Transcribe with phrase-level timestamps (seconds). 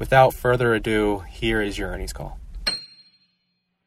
[0.00, 2.38] without further ado, here is your earnings call.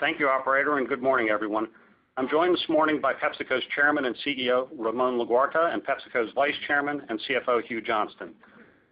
[0.00, 1.68] Thank you, operator, and good morning, everyone.
[2.16, 7.02] I'm joined this morning by PepsiCo's Chairman and CEO, Ramon Laguarta, and PepsiCo's Vice Chairman
[7.08, 8.34] and CFO, Hugh Johnston.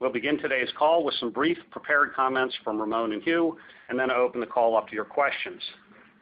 [0.01, 3.59] We'll begin today's call with some brief prepared comments from Ramon and Hugh,
[3.89, 5.61] and then open the call up to your questions.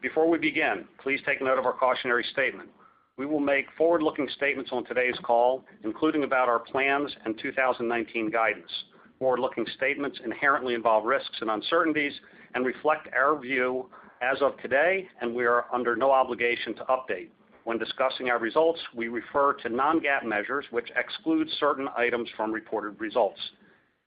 [0.07, 2.69] Before we begin, please take note of our cautionary statement.
[3.17, 8.71] We will make forward-looking statements on today's call, including about our plans and 2019 guidance.
[9.19, 12.13] Forward-looking statements inherently involve risks and uncertainties
[12.55, 13.91] and reflect our view
[14.23, 17.31] as of today, and we are under no obligation to update.
[17.65, 23.01] When discussing our results, we refer to non-GAAP measures, which exclude certain items from reported
[23.01, 23.41] results.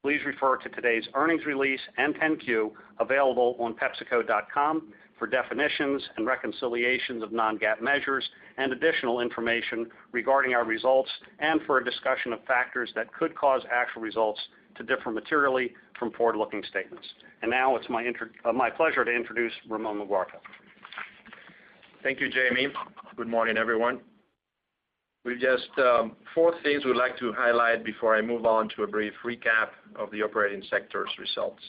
[0.01, 2.71] Please refer to today's earnings release and 10-Q
[3.01, 10.66] available on pepsico.com for definitions and reconciliations of non-GAAP measures and additional information regarding our
[10.66, 11.09] results
[11.40, 14.40] and for a discussion of factors that could cause actual results
[14.75, 17.06] to differ materially from forward-looking statements.
[17.41, 18.09] And now it's my,
[18.46, 20.40] uh, pleasure to introduce Ramon Laguarta.
[22.02, 22.68] Thank you, Jamie.
[23.18, 24.00] Good morning, everyone.
[25.25, 28.88] We've just um, four things we'd like to highlight before I move on to a
[28.88, 31.62] brief recap of the operating sector's results.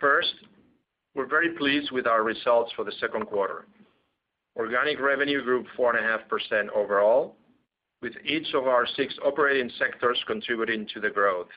[0.00, 0.34] First,
[1.14, 3.66] we're very pleased with our results for the second quarter.
[4.56, 7.36] Organic revenue grew 4.5% overall,
[8.02, 11.48] with each of our six operating sectors contributing to the growth.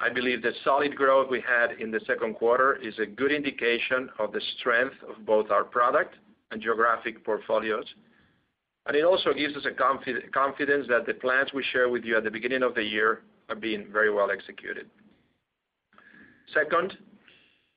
[0.00, 4.10] I believe the solid growth we had in the second quarter is a good indication
[4.18, 6.16] of the strength of both our product
[6.50, 7.86] and geographic portfolios
[8.86, 12.24] and it also gives us a confidence that the plans we shared with you at
[12.24, 14.90] the beginning of the year are being very well executed.
[16.52, 16.96] Second,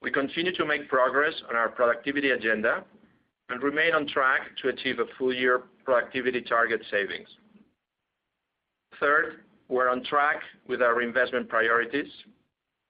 [0.01, 2.83] we continue to make progress on our productivity agenda
[3.49, 7.27] and remain on track to achieve a full-year productivity target savings.
[8.99, 10.37] Third, we're on track
[10.67, 12.11] with our investment priorities,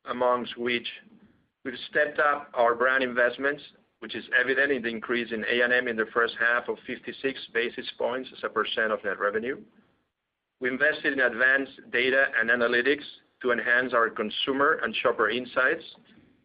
[0.05, 0.87] amongst which
[1.63, 3.61] we've stepped up our brand investments
[3.99, 7.85] which is evident in the increase in A&M in the first half of 56 basis
[7.97, 9.57] points as a percent of net revenue.
[10.59, 13.03] We invested in advanced data and analytics
[13.41, 15.83] to enhance our consumer and shopper insights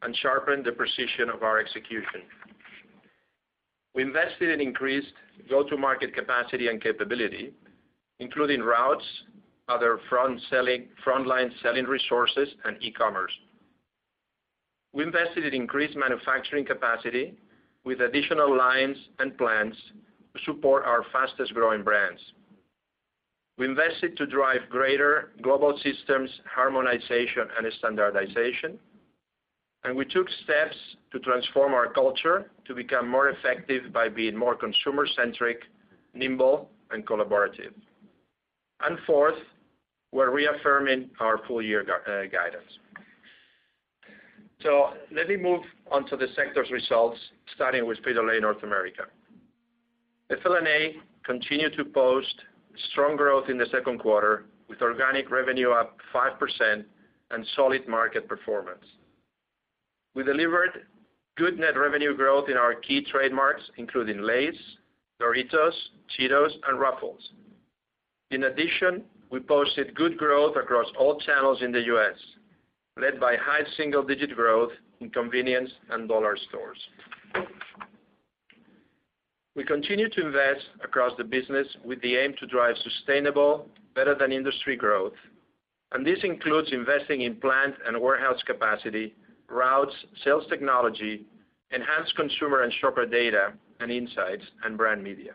[0.02, 2.22] and sharpen the precision of our execution.
[3.94, 5.12] We invested in increased
[5.48, 7.52] go-to-market capacity and capability,
[8.20, 9.04] including routes,
[9.68, 10.40] other frontline
[11.62, 13.32] selling resources, and e-commerce.
[14.92, 17.34] We invested in increased manufacturing capacity
[17.84, 19.76] with additional lines and plants
[20.36, 22.20] to support our fastest-growing brands.
[23.58, 28.78] We invested to drive greater global systems harmonization and standardization,
[29.84, 30.76] and we took steps
[31.10, 35.62] to transform our culture to become more effective by being more consumer-centric,
[36.14, 37.72] nimble, and collaborative.
[39.06, 39.38] Fourth,
[40.12, 42.70] we're reaffirming our full-year uh, guidance.
[44.62, 47.18] So let me move on to the sector's results,
[47.54, 49.04] starting with Frito-Lay North America.
[50.30, 50.94] FLNA
[51.24, 52.34] continued to post
[52.90, 56.84] strong growth in the second quarter, with organic revenue up 5%
[57.30, 58.84] and solid market performance.
[60.14, 60.86] We delivered
[61.36, 64.54] good net revenue growth in our key trademarks, including Lay's,
[65.20, 65.72] Doritos,
[66.16, 67.30] Cheetos, and Ruffles.
[68.30, 72.16] In addition, we posted good growth across all channels in the U.S.,
[73.00, 76.78] led by high single-digit growth in convenience and dollar stores.
[79.54, 85.12] We continue to invest across the business with the aim to drive sustainable, better-than-industry growth,
[85.92, 89.14] and this includes investing in plant and warehouse capacity,
[89.52, 89.94] routes,
[90.24, 91.24] sales technology,
[91.70, 95.32] enhanced consumer and shopper data and insights, and brand media.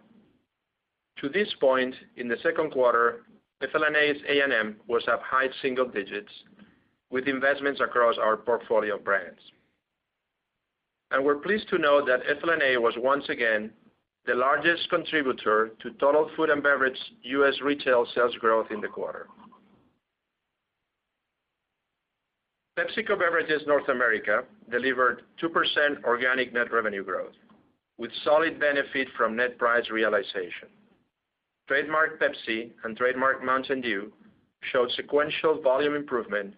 [1.22, 3.24] To this point, in the second quarter,
[3.62, 6.31] FLNA's A&M was up high single digits
[7.10, 9.40] with investments across our portfolio of brands.
[11.12, 13.72] And we're pleased to note that FLNA was once again
[14.25, 17.56] the largest contributor to total food and beverage U.S.
[17.63, 19.28] retail sales growth in the quarter.
[22.77, 27.33] PepsiCo Beverages North America delivered 2% organic net revenue growth,
[27.97, 30.68] with solid benefit from net price realization.
[31.68, 34.13] Trademark Pepsi and Trademark Mountain Dew
[34.71, 36.53] showed sequential volume improvement,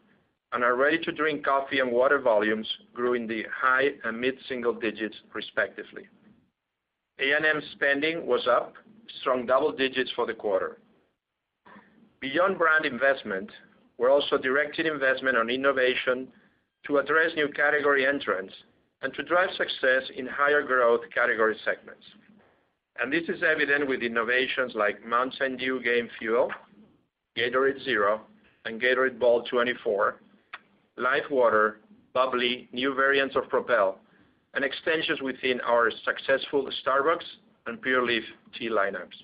[0.51, 6.03] and our ready-to-drink coffee and water volumes grew in the high and mid-single digits respectively.
[7.19, 8.73] A&M spending was up
[9.21, 10.79] strong double digits for the quarter.
[12.19, 13.49] Beyond brand investment,
[13.99, 16.29] we're also directing investment on innovation
[16.87, 18.53] to address new category entrants
[19.01, 22.03] and to drive success in higher growth category segments.
[23.01, 26.49] And this is evident with innovations like Mountain Dew Game Fuel,
[27.37, 28.21] Gatorade Zero,
[28.65, 30.13] and Gatorade BOLT24,
[30.97, 31.75] LIFEWTR,
[32.13, 33.99] bubly, new variants of Propel,
[34.53, 37.23] and extensions within our successful Starbucks
[37.67, 38.23] and Pure Leaf
[38.57, 39.15] tea lineups.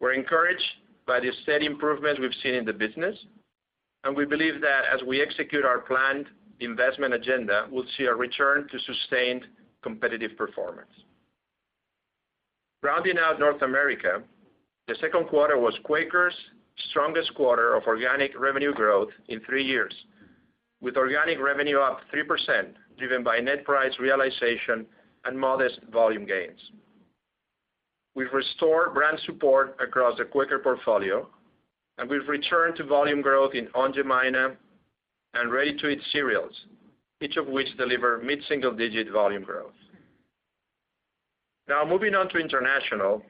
[0.00, 0.62] We're encouraged
[1.08, 3.16] by the steady improvements we've seen in the business,
[4.04, 6.26] and we believe that as we execute our planned
[6.60, 9.44] investment agenda, we'll see a return to sustained
[9.82, 10.90] competitive performance.
[12.82, 14.22] Rounding out North America,
[14.86, 16.34] the second quarter was Quaker's
[16.90, 19.92] strongest quarter of organic revenue growth in three years,
[20.80, 22.68] with organic revenue up 3%,
[22.98, 24.86] driven by net price realization
[25.24, 26.60] and modest volume gains.
[28.18, 31.28] We've restored brand support across the Quaker portfolio,
[31.98, 34.56] and we've returned to volume growth in Aunt Jemima
[35.34, 36.52] and ready-to-eat cereals,
[37.20, 39.70] each of which deliver mid-single-digit volume growth.
[41.68, 43.22] Now moving on to international.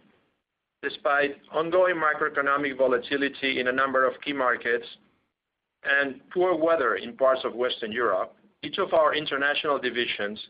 [0.82, 4.86] Despite ongoing macroeconomic volatility in a number of key markets
[5.84, 10.40] and poor weather in parts of Western Europe, each of our international divisions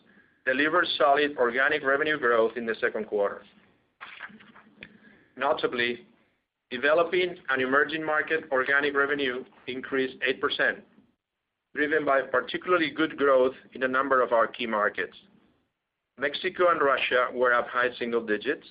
[0.46, 3.42] delivered solid organic revenue growth in the second quarter.
[5.38, 6.04] Notably,
[6.70, 10.78] developing and emerging market organic revenue increased 8%,
[11.76, 15.16] driven by particularly good growth in a number of our key markets.
[16.18, 18.66] Mexico and Russia were up high single digits.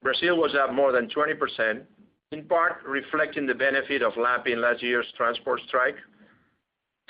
[0.00, 1.82] Brazil was up more than 20%,
[2.30, 5.96] in part reflecting the benefit of lapping last year's transport strike.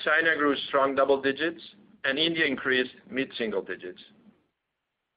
[0.03, 1.61] China grew strong double digits,
[2.03, 4.01] and India increased mid-single digits.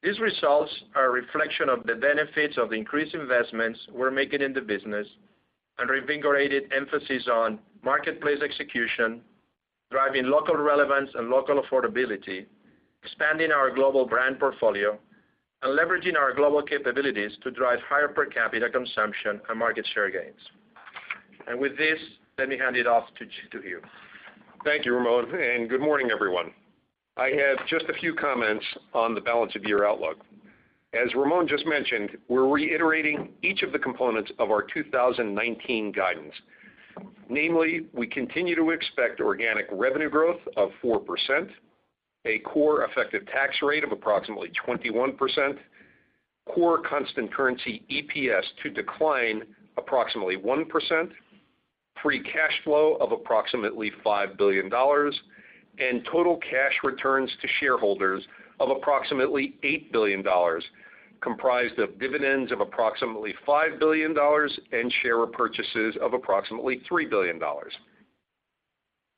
[0.05, 4.53] These results are a reflection of the benefits of the increased investments we're making in
[4.53, 5.07] the business
[5.79, 9.23] and reinvigorated emphasis on marketplace execution,
[9.91, 12.45] driving local relevance and local affordability,
[13.03, 14.99] expanding our global brand portfolio,
[15.63, 20.41] and leveraging our global capabilities to drive higher per capita consumption and market share gains.
[21.49, 21.99] And with this,
[22.37, 23.81] let me hand it off to Hugh.
[24.67, 26.53] Thank you, Ramon, and good morning, everyone.
[27.17, 30.19] I have just a few comments on the balance of year outlook.
[30.93, 36.35] As Ramon just mentioned, we're reiterating each of the components of our 2019 guidance.
[37.29, 41.49] Namely, we continue to expect organic revenue growth of 4%,
[42.25, 45.59] a core effective tax rate of approximately 21%,
[46.47, 49.43] core constant currency EPS to decline
[49.77, 51.11] approximately 1%,
[52.03, 54.71] free cash flow of approximately $5 billion,
[55.79, 58.23] and total cash returns to shareholders
[58.61, 60.25] of approximately $8 billion,
[61.21, 64.15] comprised of dividends of approximately $5 billion
[64.73, 67.41] and share repurchases of approximately $3 billion.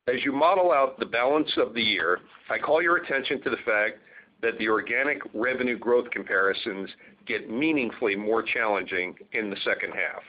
[0.07, 3.57] As you model out the balance of the year, I call your attention to the
[3.57, 3.99] fact
[4.41, 6.89] that the organic revenue growth comparisons
[7.25, 10.23] get meaningfully more challenging in the second half.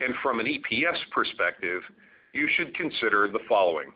[0.00, 1.82] And from an EPS perspective,
[2.32, 3.92] you should consider the following.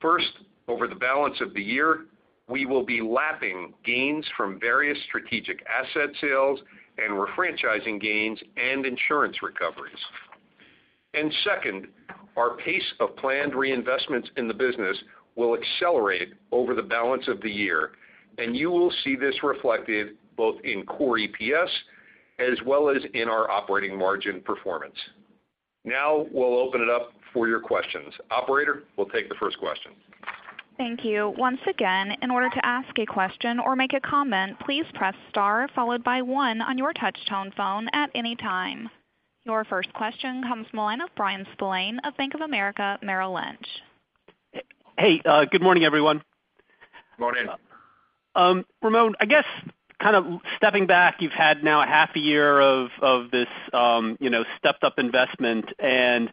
[0.00, 0.32] First,
[0.68, 2.06] over the balance of the year,
[2.48, 6.60] we will be lapping gains from various strategic asset sales
[6.98, 9.98] and refranchising gains and insurance recoveries.
[11.44, 11.88] Second,
[12.36, 14.96] our pace of planned reinvestments in the business
[15.36, 17.92] will accelerate over the balance of the year,
[18.38, 21.68] and you will see this reflected both in core EPS
[22.38, 24.96] as well as in our operating margin performance.
[25.84, 28.14] Now we'll open it up for your questions.
[28.30, 29.92] Operator, we'll take the first question.
[30.78, 31.34] Thank you.
[31.36, 35.68] Once again, in order to ask a question or make a comment, please press star
[35.74, 38.88] followed by one on your touch-tone phone at any time.
[39.44, 43.34] Your first question comes from the line of Bryan Spillane of Bank of America Merrill
[43.34, 43.68] Lynch.
[44.98, 46.22] Hey, good morning, everyone.
[47.18, 47.46] Morning.
[48.34, 49.44] Ramon, I guess
[50.02, 54.30] kind of stepping back, you've had now a half a year of this um you
[54.30, 55.66] know stepped-up investment.
[55.78, 56.28] I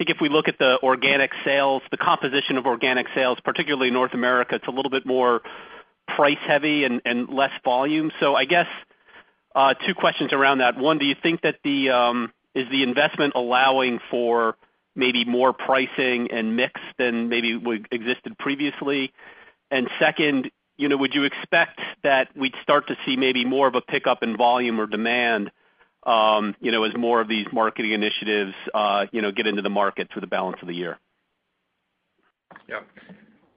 [0.00, 3.94] think if we look at the organic sales, the composition of organic sales, particularly in
[3.94, 5.42] North America, it's a little bit more
[6.16, 8.10] price heavy and less volume.
[8.18, 8.66] So I guess
[9.86, 10.78] two questions around that.
[10.78, 14.56] One, do you think that the um is the investment allowing for
[14.96, 17.60] maybe more pricing and mix than maybe
[17.92, 19.12] existed previously?
[19.70, 23.74] And Second, you know, would you expect that we'd start to see maybe more of
[23.74, 25.50] a pickup in volume or demand
[26.04, 30.20] Um, as more of these marketing initiatives uh, you know, get into the market through
[30.20, 30.98] the balance of the year?
[32.68, 32.80] Yeah.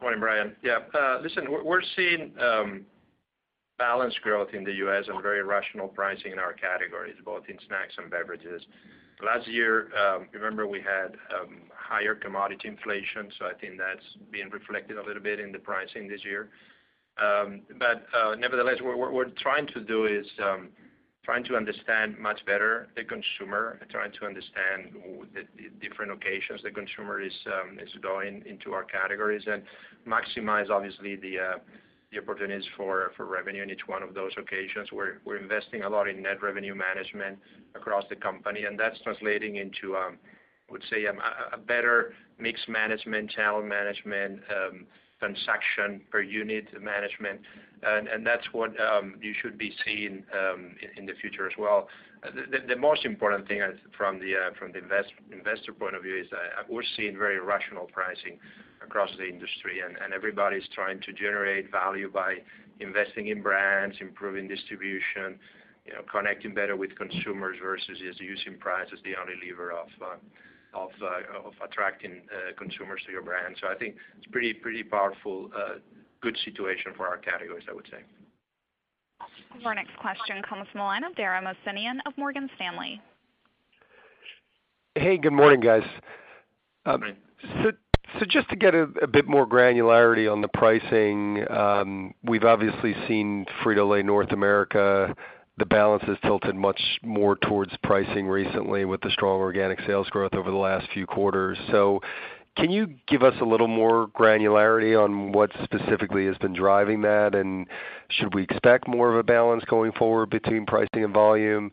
[0.02, 0.56] Morning, Bryan.
[1.22, 2.86] Listen, we're seeing um,
[3.78, 5.06] balanced growth in the U.S.
[5.08, 8.62] and very rational pricing in our categories, both in snacks and beverages.
[9.24, 11.16] Last year, um, remember we had
[11.74, 16.10] higher commodity inflation, so I think that's being reflected a little bit in the pricing
[16.10, 16.50] this year.
[17.16, 20.26] But uh, nevertheless, what we're trying to do is
[21.24, 24.94] trying to understand much better the consumer trying to understand
[25.34, 29.64] the different occasions the consumer um, is going into our categories and
[30.08, 31.58] maximize, obviously, the uh,
[32.18, 34.90] opportunities for revenue in each one of those occasions.
[34.92, 37.40] We're investing a lot in net revenue management
[37.76, 40.18] across the company, and that's translating into, um,
[40.70, 41.18] I would say, um,
[41.52, 44.42] a better mix management, channel management,
[45.24, 47.40] transaction per unit management.
[47.86, 51.88] And that's what um, you should be seeing um, in the future as well.
[52.70, 54.66] The most important thing uh, from the uh,
[55.32, 58.40] investor point of view is that we're seeing very rational pricing
[58.82, 62.36] across the industry, and everybody's trying to generate value by
[62.80, 65.38] investing in brands, improving distribution,
[66.10, 69.74] connecting better with consumers versus just using price as the only lever
[70.76, 70.88] Uh,
[71.46, 73.56] of attracting uh, consumers to your brand.
[73.62, 75.76] So I think it's pretty pretty powerful, uh,
[76.22, 78.00] good situation for our categories, I would say.
[79.60, 83.00] Your next question comes from the line of Dara Mohsenian of Morgan Stanley.
[84.96, 85.84] Hey, good morning, guys.
[86.86, 87.74] Um, morning.
[88.28, 94.02] Just to get a bit more granularity on the pricing, um, we've obviously seen Frito-Lay
[94.04, 95.16] North America,
[95.58, 100.34] the balance has tilted much more towards pricing recently with the strong organic sales growth
[100.34, 101.58] over the last few quarters.
[101.70, 102.02] So
[102.56, 107.36] can you give us a little more granularity on what specifically has been driving that?
[107.36, 107.68] And
[108.10, 111.72] should we expect more of a balance going forward between pricing and volume?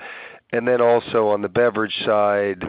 [0.53, 2.65] And then also on the beverage side,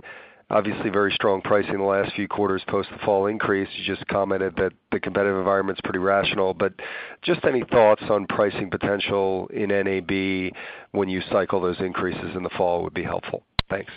[0.51, 3.69] obviously very strong pricing the last few quarters post the fall increase.
[3.75, 6.73] You just commented that the competitive environment's pretty rational, but
[7.21, 10.53] just any thoughts on pricing potential in NAB
[10.91, 13.43] when you cycle those increases in the fall would be helpful.
[13.69, 13.91] Thanks.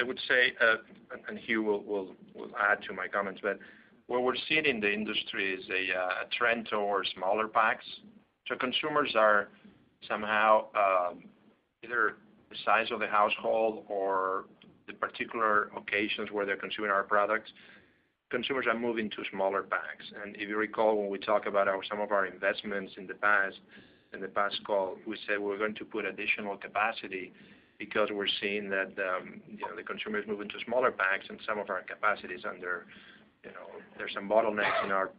[0.00, 0.76] I would say, uh,
[1.28, 2.16] and Hugh will
[2.58, 3.58] add to my comments, but
[4.06, 7.84] what we're seeing in the industry is a uh, trend towards smaller packs.
[8.46, 9.48] So consumers are
[10.08, 11.24] somehow, um,
[11.84, 12.14] either
[12.50, 14.44] the size of the household or
[14.86, 17.50] the particular occasions where they're consuming our products,
[18.30, 20.04] consumers are moving to smaller packs.
[20.22, 23.56] And if you recall, when we talk about some of our investments in the past
[24.14, 27.32] in the past call, we said we're going to put additional capacity
[27.78, 29.40] because we're seeing that um,
[29.76, 32.86] the consumer is moving to smaller packs and some of our capacity is under,
[33.96, 35.10] there's some bottlenecks in our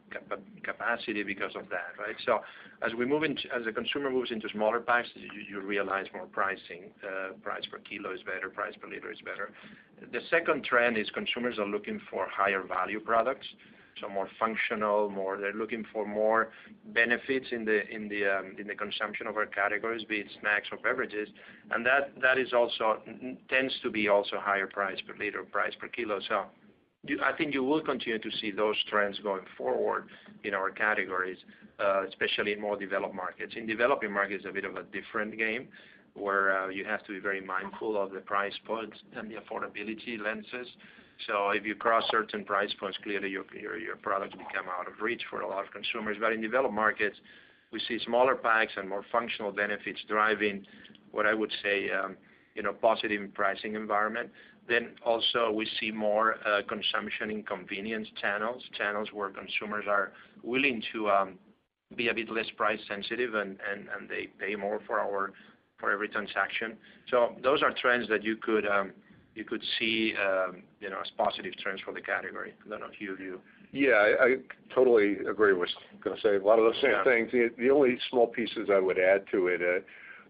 [0.63, 2.15] capacity because of that, right?
[2.25, 2.39] So
[2.81, 6.25] as we move in ch as the consumer moves into smaller packs, you realize more
[6.25, 6.91] pricing.
[7.03, 9.51] Uh, price per kilo is better, price per liter is better.
[10.11, 13.47] The second trend is consumers are looking for higher value products.
[13.99, 16.51] So more functional, more they're looking for more
[16.93, 21.27] benefits in the um, consumption of our categories, be it snacks or beverages.
[21.71, 23.01] And that that is also
[23.49, 26.19] tends to be also higher price per liter, price per kilo.
[27.23, 30.09] I think you will continue to see those trends going forward
[30.43, 31.37] in our categories,
[32.07, 33.53] especially in more developed markets.
[33.55, 35.69] In developing markets, a bit of a different game,
[36.13, 40.67] where you have to be very mindful of the price points and the affordability lenses.
[41.27, 43.45] So if you cross certain price points, clearly your
[43.77, 46.17] your products become out of reach for a lot of consumers.
[46.19, 47.17] But in developed markets,
[47.71, 50.65] we see smaller packs and more functional benefits driving
[51.11, 52.17] what I would say um
[52.55, 54.29] you know positive pricing environment.
[54.69, 60.11] Then also we see more uh, consumption in convenience channels channels where consumers are
[60.43, 61.39] willing to um,
[61.95, 63.57] be a bit less price sensitive, and
[64.07, 66.77] they pay more for every transaction.
[67.09, 68.91] So those are trends that you could um,
[69.79, 72.53] see um, as positive trends for the category.
[72.65, 73.39] I don't know, Hugh, you?
[73.71, 74.35] Yeah, I
[74.73, 75.53] totally agree.
[75.53, 75.69] Was
[76.03, 77.51] going to say a lot of the same things.
[77.57, 79.81] The only small pieces I would add to it, uh,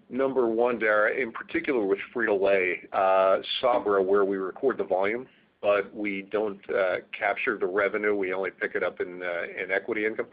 [0.09, 5.27] number one, Dara, in particular with Frito-Lay, uh, Sabra, where we record the volume,
[5.61, 10.05] but we don't uh, capture the revenue, we only pick it up in uh, equity
[10.05, 10.27] income.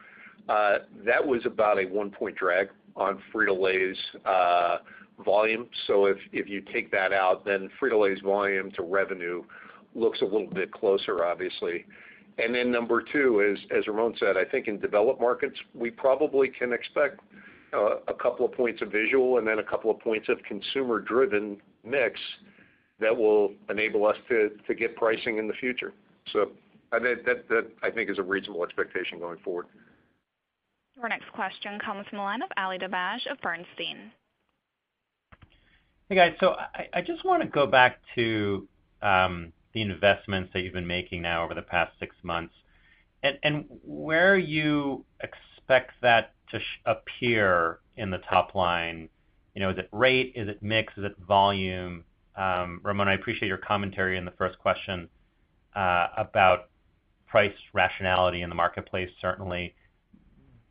[0.47, 3.97] That was about a one-point drag on Frito-Lay's
[5.25, 5.67] volume.
[5.87, 9.43] So if you take that out, then Frito-Lay's volume to revenue
[9.95, 11.87] looks a little bit closer, obviously.
[12.39, 16.73] And then number two, as Ramon said, I think in developed markets, we probably can
[16.73, 17.21] expect
[17.77, 22.19] a couple of points of visual and then a couple of points of consumer-driven mix
[22.99, 25.93] that will enable us to get pricing in the future.
[26.33, 26.51] So
[26.93, 29.67] I that that I think is a reasonable expectation going forward.
[30.97, 34.13] Your next question comes from the line of Ali Dibadj of Bernstein.
[36.09, 36.35] Hey, guys.
[36.41, 36.57] So
[36.95, 38.67] I just want to go back to
[39.03, 42.55] um, the investments that you've been making now over the past six months,
[43.23, 45.05] and where you
[45.67, 49.09] expect that to appear in the top line.
[49.55, 50.33] You know, is it rate?
[50.37, 50.93] Is it mix?
[50.97, 52.05] Is it volume?
[52.37, 55.09] Um, Ramon, I appreciate your commentary in the first question
[55.75, 56.69] uh, about
[57.27, 59.75] price rationality in the marketplace, certainly.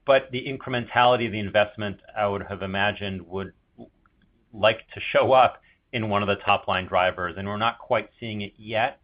[0.06, 3.54] But the incrementality of the investment, I would have imagined, would
[4.54, 8.42] like to show up in one of the top-line drivers, and we're not quite seeing
[8.42, 9.00] it yet.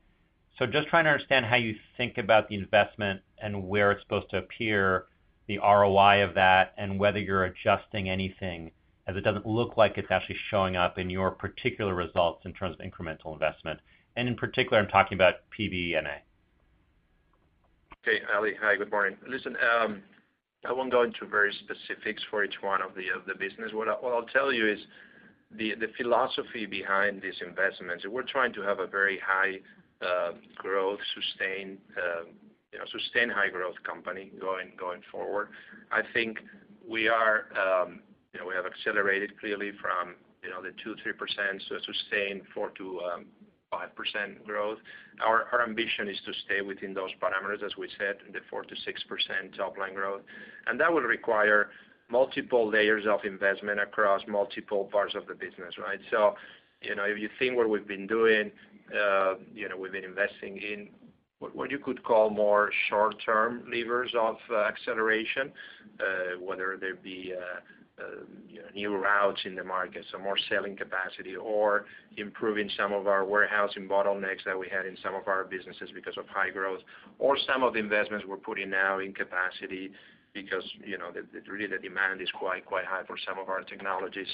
[0.60, 4.30] So just trying to understand how you think about the investment and where it's supposed
[4.30, 5.06] to appear,
[5.52, 8.72] the ROI of that, and whether you're adjusting anything,
[9.06, 12.78] as it doesn't look like it's actually showing up in your particular results in terms
[12.80, 13.78] of incremental investment.
[14.16, 16.20] And in particular, I'm talking about PBNA.
[18.02, 18.54] Okay, Ali.
[18.62, 19.18] Hi, good morning.
[19.28, 20.02] Listen, um,
[20.66, 23.72] I won't go into very specifics for each one of the business.
[23.74, 24.80] What I'll tell you is
[25.58, 29.60] the philosophy behind these investments, we're trying to have a very high
[30.02, 32.24] uh, growth, sustained uh,
[33.30, 35.50] high growth company going going forward.
[35.92, 36.40] I think
[36.88, 38.00] we are, um,
[38.34, 44.44] you know, we have accelerated clearly from you know, the 2%-3% to a sustained 4%-5%
[44.44, 44.80] growth.
[45.24, 49.94] Our our ambition is to stay within those parameters, as we said, the 4%-6% top-line
[49.94, 50.22] growth.
[50.68, 51.70] And that will require
[52.10, 56.00] multiple layers of investment across multiple parts of the business, right?
[56.10, 56.36] So,
[56.82, 58.52] you know, if you think what we've been doing,
[58.94, 60.90] uh, you know, we've been investing in
[61.42, 65.52] what you could call more short-term levers of uh, acceleration,
[66.00, 67.60] uh, whether they be uh,
[68.74, 71.86] new routes in the market, so more selling capacity, or
[72.18, 76.18] improving some of our warehousing bottlenecks that we had in some of our businesses because
[76.18, 76.82] of high growth,
[77.20, 79.92] or some of the investments we're putting now in capacity
[80.34, 81.12] because you know,
[81.50, 84.28] really the demand is quite high for some of our technologies.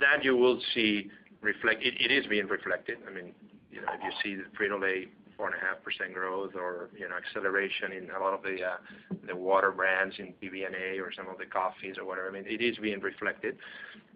[0.00, 1.10] That you will see
[1.42, 1.82] reflect.
[1.84, 2.98] it is being reflected.
[3.06, 3.32] I mean,
[3.70, 5.08] if you see the Frito-Lay
[5.42, 10.34] 4.5% growth or you know, acceleration in a lot of the uh, water brands in
[10.42, 13.56] PBNA or some of the coffees or whatever, I mean, it is being reflected.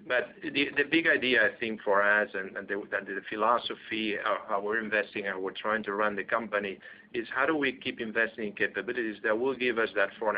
[0.06, 5.26] But the big idea, I think, for us and the philosophy of how we're investing
[5.26, 6.78] and we're trying to run the company
[7.12, 10.36] is how do we keep investing in capabilities that will give us that 4.5%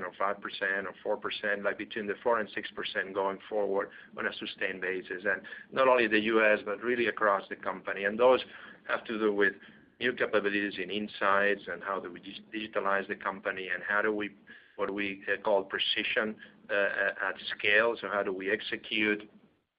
[0.00, 4.80] or 5% or 4%, like between the 4% and 6% going forward on a sustained
[4.80, 5.24] basis.
[5.24, 8.04] And not only the U.S., but really across the company.
[8.04, 8.40] And those
[8.88, 9.52] have to do with
[10.00, 14.30] new capabilities in insights and how do we digitalize the company and how do we,
[14.76, 16.34] what we call precision
[16.70, 17.96] uh, at scale.
[18.00, 19.28] So how do we execute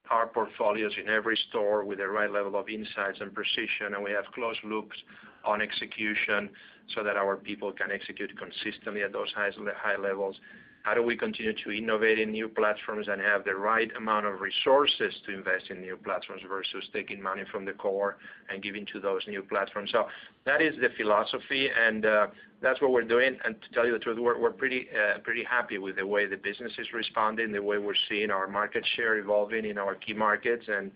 [0.09, 4.11] our portfolios in every store with the right level of insights and precision, and we
[4.11, 4.95] have closed loops
[5.43, 6.49] on execution
[6.95, 10.35] so that our people can execute consistently at those high levels.
[10.83, 14.39] How do we continue to innovate in new platforms and have the right amount of
[14.39, 18.15] resources to invest in new platforms versus taking money from the core
[18.49, 19.89] and giving to those new platforms?
[19.91, 20.07] So
[20.45, 22.27] that is the philosophy, and uh,
[22.61, 23.37] that's what we're doing.
[23.43, 26.37] And to tell you the truth, we're pretty uh, pretty happy with the way the
[26.37, 30.63] business is responding, the way we're seeing our market share evolving in our key markets
[30.69, 30.91] and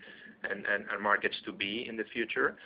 [1.02, 2.56] markets to be in the future.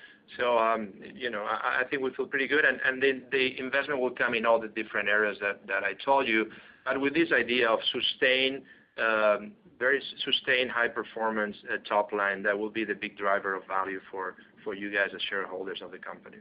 [0.40, 2.64] Um, I I think we feel pretty good.
[2.64, 6.50] And the the investment will come in all the different areas that I told you.
[6.84, 8.62] But with this idea of sustained,
[8.98, 13.66] um, very sustained high performance at top line, that will be the big driver of
[13.66, 14.34] value for
[14.74, 16.38] you guys as shareholders of the company.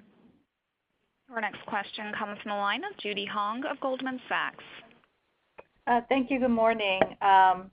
[1.32, 4.64] Our next question comes from the line of Judy Hong of Goldman Sachs.
[5.88, 6.40] Uh, thank you.
[6.40, 7.02] Good morning.
[7.22, 7.72] Um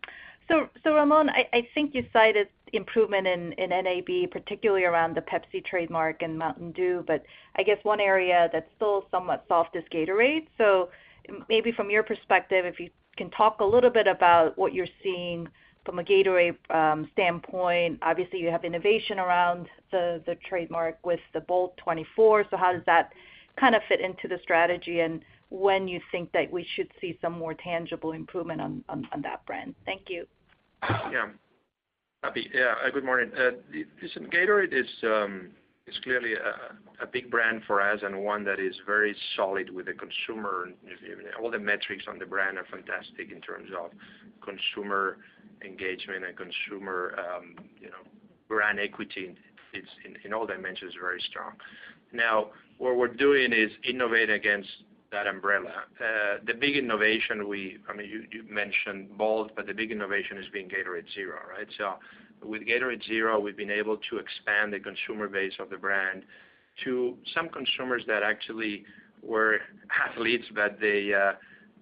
[0.48, 6.22] so so Ramon, I think you cited improvement in NAB, particularly around the Pepsi trademark
[6.22, 7.24] and Mountain Dew, but
[7.56, 10.46] I guess one area that's still somewhat soft is Gatorade.
[10.58, 10.90] So
[11.48, 15.48] maybe from your perspective, if you can talk a little bit about what you're seeing
[15.84, 17.98] from a Gatorade um, standpoint.
[18.02, 22.50] Obviously, you have innovation around the trademark with the BOLT24.
[22.50, 23.12] So How does that
[23.58, 27.34] kind of fit into the strategy, and when you think that we should see some
[27.34, 29.74] more tangible improvement on that brand?
[29.84, 30.26] Thank you.
[30.82, 31.28] Yeah.
[32.24, 32.30] Uh,
[32.94, 33.32] good morning.
[33.36, 33.50] Uh,
[34.00, 35.48] listen, Gatorade is um,
[36.04, 36.34] clearly
[37.00, 40.68] a big brand for us and one that is very solid with the consumer.
[41.42, 43.90] All the metrics on the brand are fantastic in terms of
[44.40, 45.18] consumer
[45.64, 47.56] engagement and consumer um
[48.48, 49.34] brand equity.
[49.72, 49.88] It's
[50.24, 51.54] in all dimensions, very strong.
[52.12, 54.68] Now, what we're doing is innovate against
[55.12, 55.84] that umbrella.
[56.00, 60.46] Uh, the big innovation, we I mean, you mentioned BOLT, but the big innovation has
[60.52, 61.68] been Gatorade Zero, right?
[61.78, 61.94] So
[62.42, 66.24] with Gatorade Zero, we've been able to expand the consumer base of the brand
[66.84, 68.84] to some consumers that actually
[69.22, 69.58] were
[70.08, 71.32] athletes, but they, uh,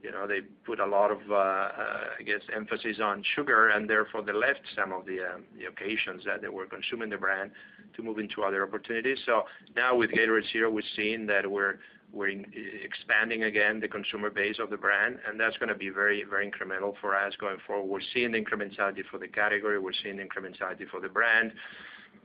[0.02, 4.22] you know, they put a lot of, uh, I guess, emphasis on sugar, and therefore
[4.22, 7.52] they left some of um, the occasions that they were consuming the brand
[7.96, 9.18] to move into other opportunities.
[9.26, 9.44] So
[9.76, 11.78] now with Gatorade Zero, we're seeing that we're
[12.12, 16.50] expanding again the consumer base of the brand, and that's going to be very very
[16.50, 17.86] incremental for us going forward.
[17.88, 19.78] We're seeing incrementality for the category.
[19.78, 21.52] We're seeing incrementality for the brand.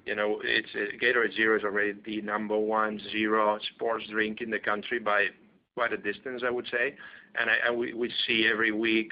[0.05, 4.49] You know, it's uh Gatorade Zero is already the number one zero sports drink in
[4.49, 5.27] the country by
[5.75, 6.95] quite a distance, I would say.
[7.37, 9.11] And we see every week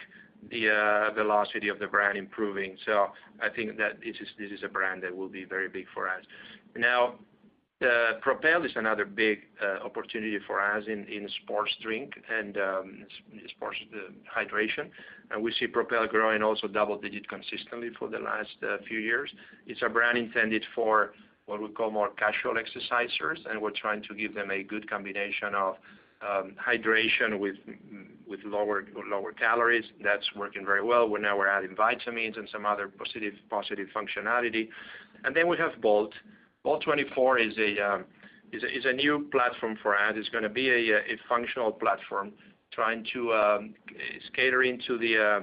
[0.49, 2.77] the velocity of the brand improving.
[2.85, 3.07] So
[3.41, 6.23] I think that this is a brand that will be very big for us.
[8.21, 13.05] Propel is another big uh, opportunity for us in sports drink and um,
[13.55, 14.89] sports uh, hydration.
[15.31, 19.29] And we see Propel growing also double-digit consistently for the last uh, few years.
[19.67, 21.13] It's a brand intended for
[21.45, 25.53] what we call more casual exercisers, and we're trying to give them a good combination
[25.55, 25.75] of
[26.21, 27.57] um, hydration with
[28.25, 29.83] with lower lower calories.
[30.01, 31.07] That's working very well.
[31.19, 34.69] Now we're adding vitamins and some other positive functionality.
[35.25, 36.13] And then we have BOLT.
[36.65, 37.41] BOLT24
[37.93, 38.05] um,
[38.53, 40.13] is a new platform for us.
[40.15, 42.31] It's going to be a functional platform
[42.71, 43.73] trying to um,
[44.35, 45.41] cater into the uh,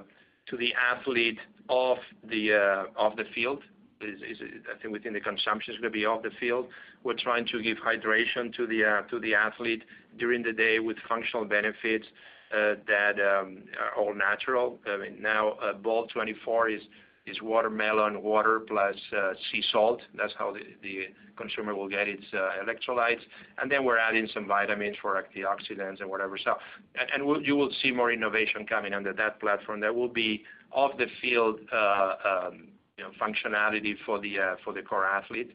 [0.92, 2.85] athlete off uh,
[3.16, 3.62] the field.
[4.02, 6.68] I think within the consumption, it's going to be off the field.
[7.04, 9.02] We're trying to give hydration to the uh,
[9.37, 9.83] athlete
[10.18, 12.06] during the day with functional benefits
[12.50, 14.78] that um, are all natural.
[14.87, 16.83] BOLT24 is
[17.43, 20.01] watermelon water plus uh, sea salt.
[20.16, 23.21] That's how the consumer will get its uh, electrolytes.
[23.59, 26.38] And then we're adding some vitamins for antioxidants and whatever.
[27.14, 29.81] And you will see more innovation coming under that platform.
[29.81, 32.69] There will be off-the-field uh, um,
[33.21, 35.55] functionality for the core athlete.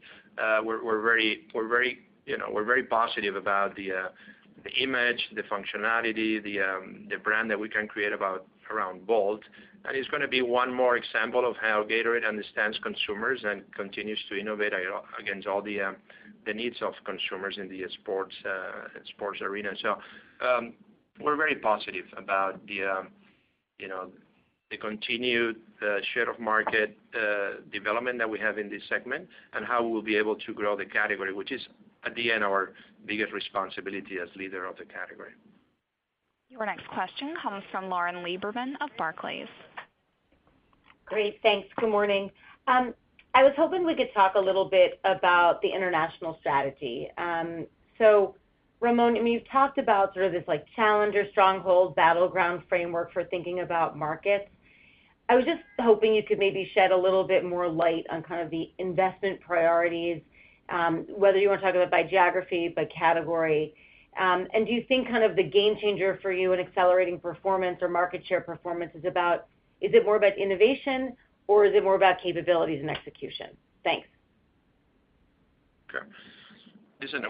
[0.64, 3.92] We're very positive about the
[4.82, 9.44] image, the functionality, um, the brand that we can create around BOLT.
[9.88, 14.20] And it's going to be one more example of how Gatorade understands consumers and continues
[14.30, 14.74] to innovate
[15.20, 15.92] against all uh,
[16.46, 17.88] the needs of consumers in the uh,
[19.10, 19.72] sports arena.
[19.82, 19.98] So
[20.46, 20.74] um
[21.22, 23.04] we're very positive about the uh,
[24.82, 25.56] continued
[26.14, 26.98] share of market
[27.72, 30.86] development that we have in this segment and how we'll be able to grow the
[30.86, 31.62] category, which is,
[32.06, 32.74] at the end, our
[33.06, 35.32] biggest responsibility as leader of the category.
[36.50, 39.48] Your next question comes from Lauren Lieberman of Barclays.
[41.06, 41.40] Great.
[41.44, 41.68] Thanks.
[41.78, 42.32] Good morning.
[42.68, 42.94] Um,
[43.36, 47.10] I was hoping we could talk a little bit about the international strategy.
[47.18, 47.68] Um,
[48.00, 48.36] so
[48.80, 53.24] Ramon, I mean, you've talked about sort of this like, challenger stronghold battleground framework for
[53.24, 54.50] thinking about markets.
[55.30, 58.42] I was just hoping you could maybe shed a little bit more light on kind
[58.42, 60.22] of the investment priorities,
[60.70, 63.76] um, whether you want to talk about by geography, by category.
[64.18, 67.90] And do you think kind of the game changer for you in accelerating performance or
[67.90, 69.04] market share performance is
[69.94, 71.16] it more about innovation,
[71.48, 73.48] or is it more about capabilities and execution?
[73.84, 74.08] Thanks.
[75.90, 76.06] Okay.
[77.02, 77.24] Listen,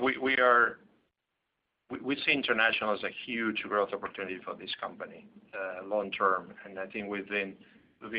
[2.04, 6.54] we see international as a huge growth opportunity for this company uh, long term.
[6.66, 7.56] And I think we've been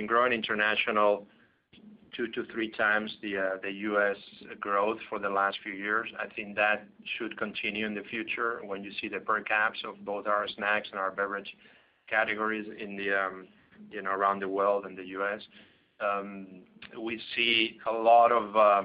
[0.06, 1.26] growing international
[2.16, 4.16] two to three times the uh, U.S.
[4.60, 6.08] growth for the last few years.
[6.18, 6.86] I think that
[7.18, 10.88] should continue in the future when you see the per caps of both our snacks
[10.90, 11.52] and our beverage
[12.08, 12.66] categories
[13.10, 13.48] um,
[14.06, 15.40] around the world and the U.S.
[16.00, 16.46] Um,
[17.00, 18.84] we see a lot of uh,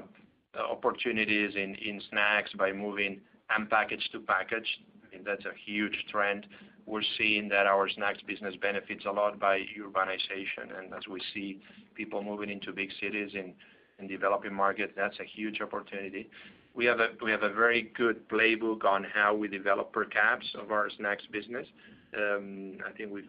[0.58, 3.20] opportunities in snacks by moving
[3.56, 4.68] unpackaged to packaged.
[5.10, 6.46] Think that's a huge trend.
[6.86, 11.60] We're seeing that our snacks business benefits a lot by urbanization, and as we see
[11.94, 13.54] people moving into big cities in
[13.98, 16.28] in developing markets, that's a huge opportunity.
[16.74, 20.46] We have a we have a very good playbook on how we develop per caps
[20.58, 21.66] of our snacks business.
[22.16, 23.22] Um, I think we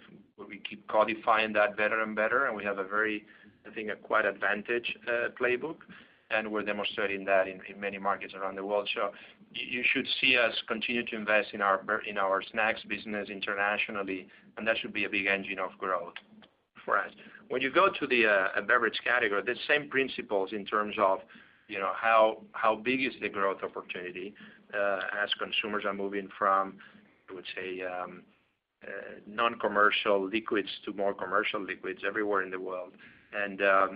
[0.69, 3.25] keep codifying that better and better, and we have a very,
[3.65, 5.77] I think, a quite advantage uh, playbook,
[6.31, 8.89] and we're demonstrating that in many markets around the world.
[8.93, 9.11] So
[9.53, 14.93] you should see us continue to invest in our snacks business internationally, and that should
[14.93, 16.13] be a big engine of growth
[16.83, 17.11] for us.
[17.49, 21.19] When you go to the uh, beverage category, the same principles in terms of
[22.01, 24.33] how big is the growth opportunity
[24.77, 26.75] uh, as consumers are moving from,
[27.29, 28.23] I would say, um,
[29.27, 32.93] non-commercial liquids to more commercial liquids everywhere in the world.
[33.35, 33.87] And uh,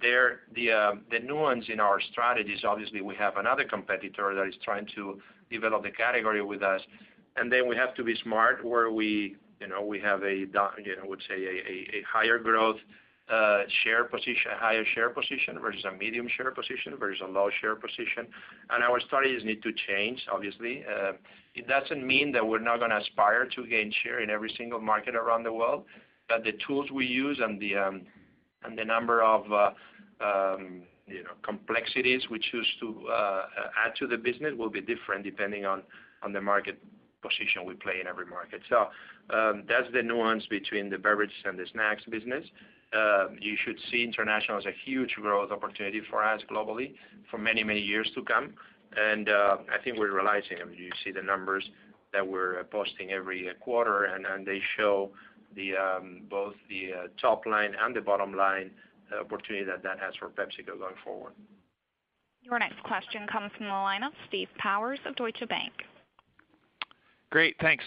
[0.00, 4.54] there, uh, the nuance in our strategy is obviously we have another competitor that is
[4.64, 6.80] trying to develop the category with us,
[7.36, 11.06] and then we have to be smart where we you know we have a, I
[11.06, 12.78] would say, a higher growth
[13.82, 18.26] share position higher share position versus a medium share position versus a low share position.
[18.70, 20.84] And our strategies need to change, obviously.
[20.84, 21.12] Uh,
[21.54, 24.80] it doesn't mean that we're not going to aspire to gain share in every single
[24.80, 25.84] market around the world,
[26.28, 28.02] but the tools we use and the um,
[28.86, 29.70] number of uh,
[30.24, 33.42] um, you know, complexities we choose to uh,
[33.84, 35.82] add to the business will be different depending on
[36.32, 36.78] the market
[37.22, 38.60] position we play in every market.
[38.68, 38.88] So
[39.30, 42.44] um that's the nuance between the beverage and the snacks business.
[43.40, 46.94] You should see international as a huge growth opportunity for us globally
[47.30, 48.54] for many, many years to come.
[48.96, 51.64] And uh I think we're realizing, you see the numbers
[52.12, 55.10] that we're posting every quarter, and they show
[55.80, 58.70] um, both the uh, top line and the bottom line
[59.12, 61.32] uh, opportunity that that has for PepsiCo going forward.
[62.42, 65.72] Your next question comes from the line of Steve Powers of Deutsche Bank.
[67.30, 67.84] Great, thanks.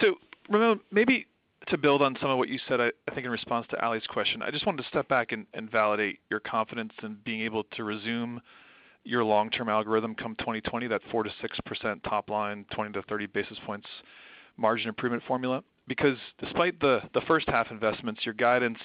[0.00, 0.14] So
[0.48, 1.26] Ramon, maybe
[1.68, 4.42] to build on some of what you said, I think in response to Ali's question,
[4.42, 8.40] I just wanted to step back and validate your confidence in being able to resume
[9.04, 13.86] your long-term algorithm come 2020, that 4%-6% top line, 20-30 basis points
[14.56, 15.62] margin improvement formula.
[15.86, 18.78] Because despite the first half investments, your guidance,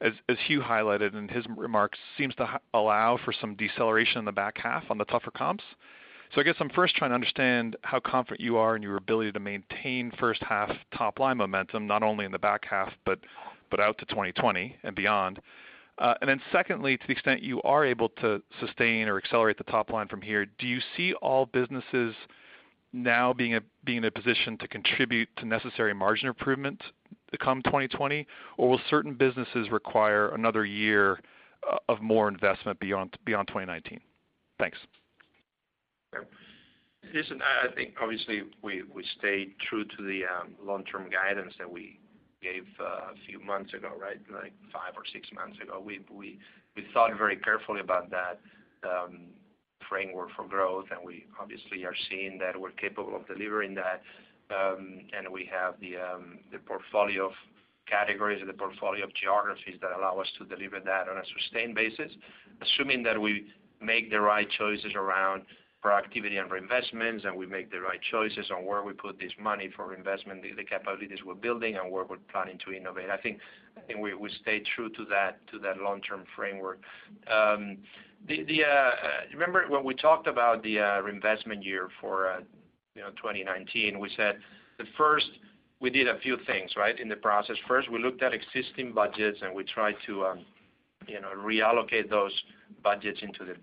[0.00, 0.12] as
[0.46, 4.84] Hugh highlighted in his remarks, seems to allow for some deceleration in the back half
[4.90, 5.64] on the tougher comps.
[6.40, 9.40] I guess I'm first trying to understand how confident you are in your ability to
[9.40, 13.18] maintain first half top line momentum, not only in the back half, but
[13.70, 15.40] but out to 2020 and beyond.
[15.98, 19.64] Uh and then secondly, to the extent you are able to sustain or accelerate the
[19.64, 22.14] top line from here, do you see all businesses
[22.92, 23.52] now being
[23.86, 26.82] in a position to contribute to necessary margin improvement
[27.38, 28.26] come 2020?
[28.58, 31.20] Will certain businesses require another year
[31.88, 34.00] of more investment beyond beyond 2019?
[34.58, 34.78] Thanks.
[37.14, 38.84] Listen, I think obviously we
[39.18, 41.98] stayed true to the um, long-term guidance that we
[42.42, 44.20] gave uh, a few months ago, right?
[44.32, 45.82] Like five or six months ago.
[45.84, 46.00] We
[46.94, 48.40] thought very carefully about that
[48.84, 49.26] um,
[49.88, 54.02] framework for growth, and we obviously are seeing that we're capable of delivering that.
[54.50, 57.32] Um and we have um, the portfolio of
[57.88, 61.74] categories and the portfolio of geographies that allow us to deliver that on a sustained
[61.74, 62.10] basis,
[62.60, 63.46] assuming that we
[63.80, 65.42] make the right choices around
[65.82, 69.68] productivity and reinvestments, and we make the right choices on where we put this money
[69.74, 73.10] for investment, the capabilities we're building, and where we're planning to innovate.
[73.10, 73.38] I think
[73.98, 76.80] we stay true to that long-term framework.
[77.30, 77.78] Um,
[78.30, 78.90] uh, uh,
[79.32, 82.40] remember when we talked about the uh, reinvestment year for
[82.94, 84.36] 2019, we said
[84.78, 85.26] that first
[85.80, 87.56] we did a few things, right, in the process.
[87.66, 90.44] First, we looked at existing budgets, and we tried to um,
[91.44, 92.32] reallocate those
[92.84, 93.56] budgets into the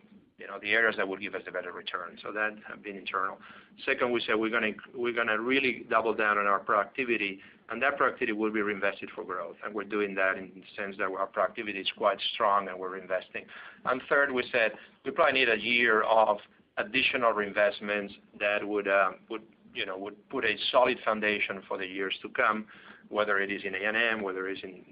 [0.64, 2.18] areas that would give us a better return.
[2.22, 3.38] So that have been internal.
[3.86, 7.82] Second, we said we're going to we're gonna really double down on our productivity, and
[7.82, 9.56] that productivity will be reinvested for growth.
[9.64, 12.98] And we're doing that in the sense that our productivity is quite strong and we're
[12.98, 13.46] investing.
[13.86, 14.72] And Third, we said
[15.06, 16.38] we probably need a year of
[16.78, 19.42] additional reinvestments that would um would
[19.74, 22.66] you know would put a solid foundation for the years to come,
[23.10, 24.84] whether it is in A&M, whether it is in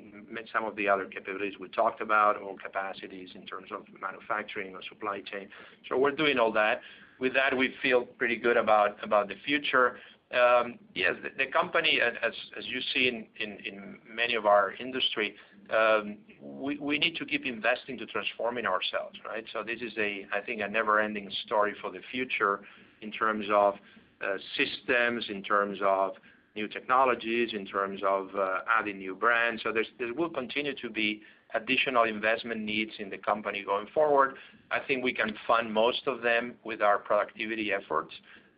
[0.53, 4.81] some of the other capabilities we talked about, or capacities in terms of manufacturing or
[4.89, 5.47] supply chain.
[5.87, 6.81] So we're doing all that.
[7.19, 9.97] With that, we feel pretty good about the future.
[10.33, 12.33] Um, yes, the company, as
[12.65, 13.07] you see
[13.39, 15.35] in many of our industry,
[15.69, 19.43] um, we need to keep investing to transforming ourselves, right?
[19.53, 22.61] So this is, I think, a never-ending story for the future
[23.01, 23.75] in terms of
[24.21, 26.13] uh, systems, in terms of
[26.59, 29.61] new technologies, in terms of uh, adding new brands.
[29.63, 31.21] So there will continue to be
[31.59, 34.29] additional investment needs in the company going forward.
[34.77, 38.13] I think we can fund most of them with our productivity efforts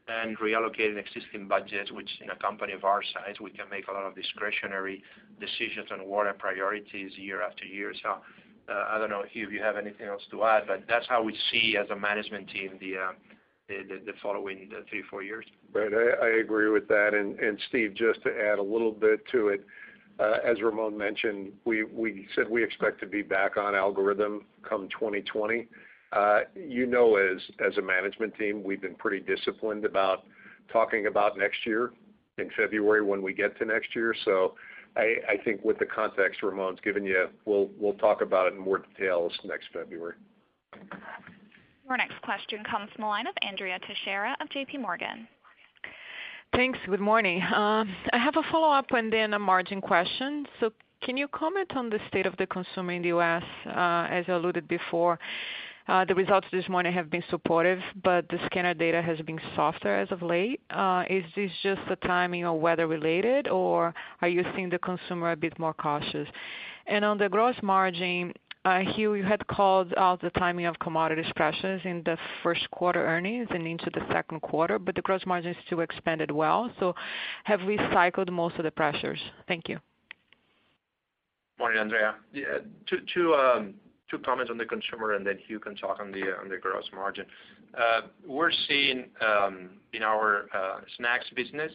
[0.09, 3.91] and reallocate existing budgets, which in a company of our size, we can make a
[3.91, 4.97] lot of discretionary
[5.39, 7.93] decisions on what are priorities year after year.
[8.01, 8.09] So,
[8.73, 11.21] uh, I don't know, Hugh, if you have anything else to add, but that's how
[11.21, 13.11] we see as a management team the uh,
[14.21, 15.45] following uh, three, four years.
[15.73, 15.91] Right.
[15.93, 17.13] I agree with that.
[17.13, 19.65] And Steve, just to add a little bit to it,
[20.19, 25.67] uh, as Ramon mentioned, we said we expect to be back on algorithm come 2020.
[26.11, 30.25] Uh, you know as a management team, we've been pretty disciplined about
[30.71, 31.91] talking about next year
[32.37, 34.15] in February when we get to next year.
[34.25, 34.55] So
[34.97, 38.79] I think with the context Ramon's given you, we'll we'll talk about it in more
[38.79, 40.15] details next February.
[41.89, 45.27] Your next question comes from the line of Andrea Teixeira of JPMorgan.
[46.53, 46.77] Thanks.
[46.85, 47.41] Good morning.
[47.41, 50.45] Um, I have a follow-up and then a margin question.
[50.59, 50.71] So
[51.01, 53.41] can you comment on the state of the consumer in the U.S.?
[53.65, 55.17] Uh, as you alluded before,
[55.87, 59.99] uh, the results this morning have been supportive, but the scanner data has been softer
[59.99, 60.61] as of late.
[60.69, 65.31] Uh, is this just the timing or weather related, or are you seeing the consumer
[65.31, 66.27] a bit more cautious?
[66.85, 68.33] And on the gross margin,
[68.65, 73.47] Hugh, you had called out the timing of commodities pressures in the first quarter earnings
[73.51, 76.69] and into the second quarter, but the gross margins still expanded well.
[76.79, 76.93] So
[77.45, 79.19] have we cycled most of the pressures?
[79.47, 79.79] Thank you.
[81.57, 82.15] Morning, Andrea.
[82.35, 83.73] Um,
[84.09, 87.25] two comments on the consumer, and then Hugh can talk on the gross margin.
[87.77, 91.71] Uh, we're seeing um, in our uh, snacks business,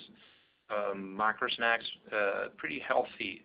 [0.71, 3.43] um, macro snacks, uh, pretty healthy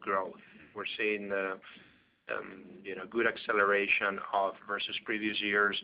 [0.00, 0.36] growth.
[0.74, 1.30] We're seeing
[2.38, 2.62] Um,
[3.10, 5.80] good acceleration of versus previous years.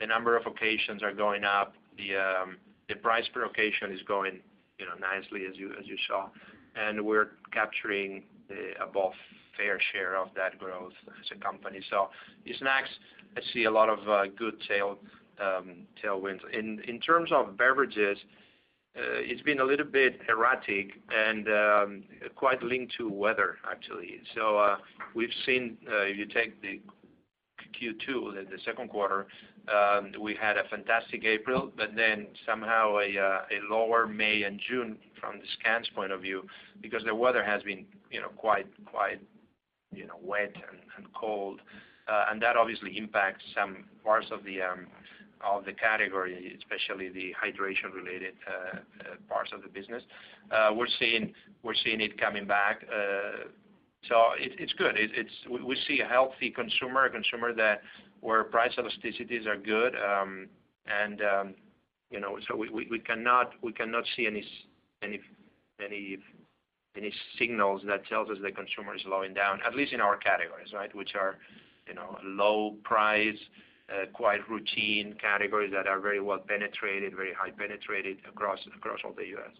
[0.00, 1.74] The number of occasions are going up.
[1.96, 2.56] The um,
[3.02, 4.40] price per occasion is going
[4.78, 6.28] you know, nicely as you saw.
[6.74, 8.24] And we're capturing
[8.82, 9.12] above
[9.56, 11.80] fair share of that growth as a company.
[12.44, 12.88] The snacks,
[13.36, 14.54] I see a lot of uh, good
[15.40, 16.40] um, tailwinds.
[16.52, 18.18] In terms of beverages,
[18.94, 24.20] Uh, it's been a little bit erratic and um, quite linked to weather, actually.
[24.34, 24.76] So uh
[25.14, 26.80] we've seen, uh, if you take the
[27.80, 29.26] Q2, the second quarter,
[29.72, 34.98] um, we had a fantastic April, but then somehow uh, a lower May and June
[35.18, 36.46] from the scans point of view
[36.82, 37.86] because the weather has been
[38.36, 38.66] quite
[40.22, 40.54] wet
[40.96, 41.60] and cold.
[42.30, 44.86] And that obviously impacts some parts of the um,
[45.72, 50.02] category, especially the hydration-related uh, uh, parts of the business.
[50.50, 51.32] Uh, we're seeing
[52.00, 52.84] it coming back.
[54.08, 54.96] So it's good.
[55.48, 57.52] We see a healthy consumer, a consumer
[58.20, 59.94] where price elasticities are good.
[63.62, 64.44] We cannot see any
[67.38, 70.94] signals that tells us the consumer is slowing down, at least in our categories, right?
[70.94, 71.38] which are
[72.24, 73.38] low price,
[74.12, 78.58] quite routine categories that are very well penetrated, very high penetrated across
[79.04, 79.50] all the U.S.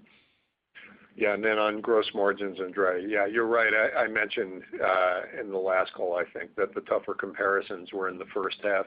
[1.16, 1.34] Yeah.
[1.34, 3.72] And then on gross margins, Andrea, yeah, you're right.
[3.96, 8.18] I mentioned uh, in the last call, I think, that the tougher comparisons were in
[8.18, 8.86] the first half.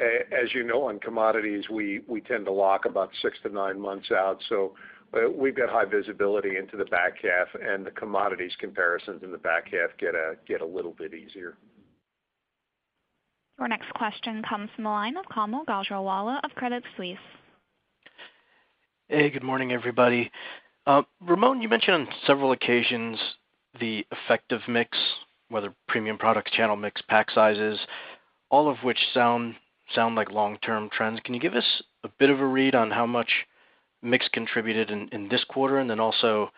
[0.00, 4.42] As you know, on commodities, we tend to lock about six to nine months out.
[4.48, 4.74] So
[5.14, 9.38] uh, we've got high visibility into the back half, and the commodities comparisons in the
[9.38, 10.14] back half get
[10.62, 11.58] a little bit easier.
[13.58, 17.16] Your next question comes from the line of Kaumil Gajrawala of Credit Suisse.
[19.08, 20.30] Hey, good morning, everybody.
[20.86, 23.18] Uh, Ramon, you mentioned on several occasions
[23.78, 24.98] the effective mix,
[25.48, 27.78] whether premium products, channel mix, pack sizes,
[28.50, 29.54] all of which sound
[29.94, 31.20] like long-term trends.
[31.22, 33.30] Can you give us a bit of a read on how much
[34.02, 35.78] mix contributed in this quarter?
[35.78, 36.50] And then also,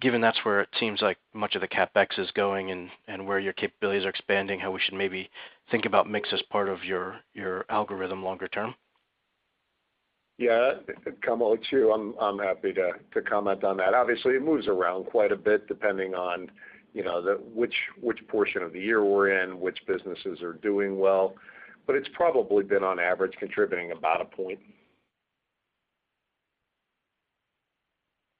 [0.00, 3.52] given that's where it seems like much of the CapEx is going and where your
[3.52, 5.30] capabilities are expanding, how we should maybe
[5.70, 7.20] think about mix as part of your
[7.68, 8.74] algorithm longer term?
[10.38, 10.74] Yeah.
[11.26, 11.92] Kaumil, it's Hugh.
[11.92, 13.94] I'm I'm happy to comment on that.
[13.94, 16.48] Obviously, it moves around quite a bit depending on
[16.94, 17.74] you know, which
[18.28, 21.34] portion of the year we're in, which businesses are doing well.
[21.86, 24.58] But it's probably been on average contributing about a point.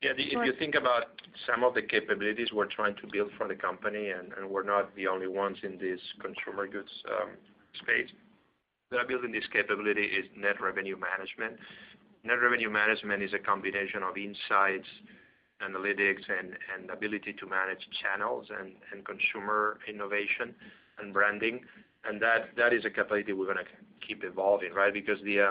[0.03, 0.13] Yeah.
[0.17, 1.07] If you think about
[1.47, 5.09] some of the capabilities we're trying to build for the company, and we're not the
[5.09, 7.31] only ones in this consumer goods um,
[7.83, 8.09] space
[8.91, 11.59] that are building this capability is net revenue management.
[12.25, 14.89] Net revenue management is a combination of insights,
[15.63, 20.55] analytics, and ability to manage channels and consumer innovation
[21.01, 21.61] and branding.
[22.05, 23.67] And that is a capability we're gonna
[24.07, 24.95] keep evolving, right?
[24.95, 25.51] Because the uh,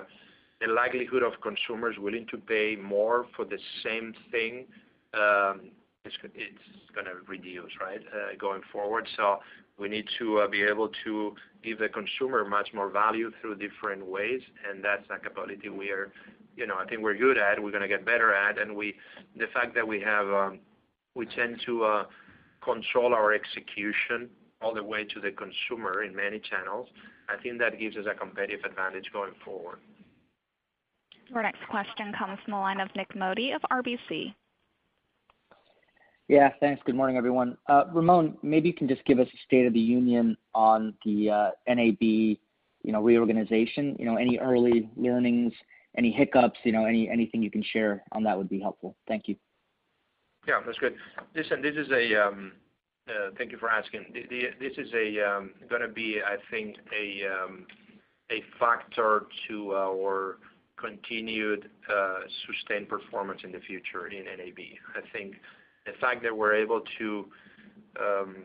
[0.65, 4.65] likelihood of consumers willing to pay more for the same thing,
[5.13, 5.69] um,
[6.03, 6.17] it's
[6.95, 9.07] gonna reduce, right, uh, going forward.
[9.15, 9.39] So
[9.77, 14.05] we need to uh, be able to give the consumer much more value through different
[14.05, 16.11] ways, and that's a capability we are,
[16.55, 18.57] you know, I think we're good at, we're gonna get better at.
[18.57, 18.95] And we
[19.35, 20.59] the fact that we have, um,
[21.13, 22.05] we tend to uh,
[22.63, 24.29] control our execution
[24.61, 26.87] all the way to the consumer in many channels.
[27.29, 29.79] I think that gives us a competitive advantage going forward.
[31.29, 34.33] Your next question comes from the line of Nik Modi of RBC.
[36.27, 36.81] Yeah, thanks.
[36.85, 37.57] Good morning, everyone.
[37.69, 41.29] Uh, Ramon, maybe you can just give us a state of the union on the
[41.29, 42.37] uh, NAB, you
[42.85, 43.95] know, reorganization.
[43.97, 45.53] You know, any early learnings,
[45.97, 48.95] any hiccups, you know, anything you can share on that would be helpful.
[49.07, 49.35] Thank you.
[50.47, 50.95] Yeah, that's good.
[51.35, 52.27] Listen, this is a.
[52.27, 52.53] Um,
[53.09, 54.05] uh, thank you for asking.
[54.13, 54.89] This is
[55.25, 57.65] um, gonna be, I think, a um,
[58.59, 60.39] factor to our
[60.77, 64.59] continued uh, sustained performance in the future in NAB.
[64.95, 65.35] I think
[65.85, 67.25] the fact that we're able to
[67.99, 68.35] um,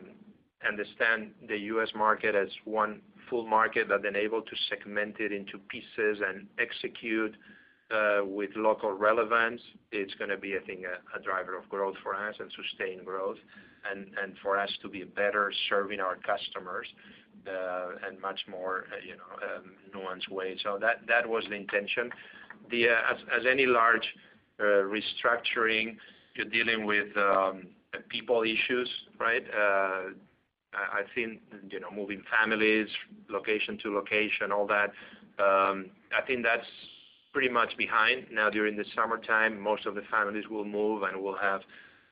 [0.67, 1.89] understand the U.S.
[1.95, 7.35] market as one full market, but then able to segment it into pieces and execute
[7.91, 9.61] uh, with local relevance,
[9.91, 13.37] it's gonna be, I think, a driver of growth for us and sustained growth
[13.91, 14.07] and
[14.41, 16.87] for us to be better serving our customers
[17.45, 20.57] Uh, and much more, uh, you know, um, nuanced way.
[20.63, 22.09] So that was the intention.
[22.71, 24.07] Uh, as any large
[24.61, 25.97] restructuring,
[26.35, 27.67] you're dealing with um,
[28.07, 28.89] people issues,
[29.19, 29.43] right?
[30.73, 32.87] I think, you know, moving families,
[33.29, 34.91] location to location, all that,
[35.37, 36.65] um, I think that's
[37.33, 38.27] pretty much behind.
[38.31, 41.61] Now, during the summertime, most of the families will move, and we'll have,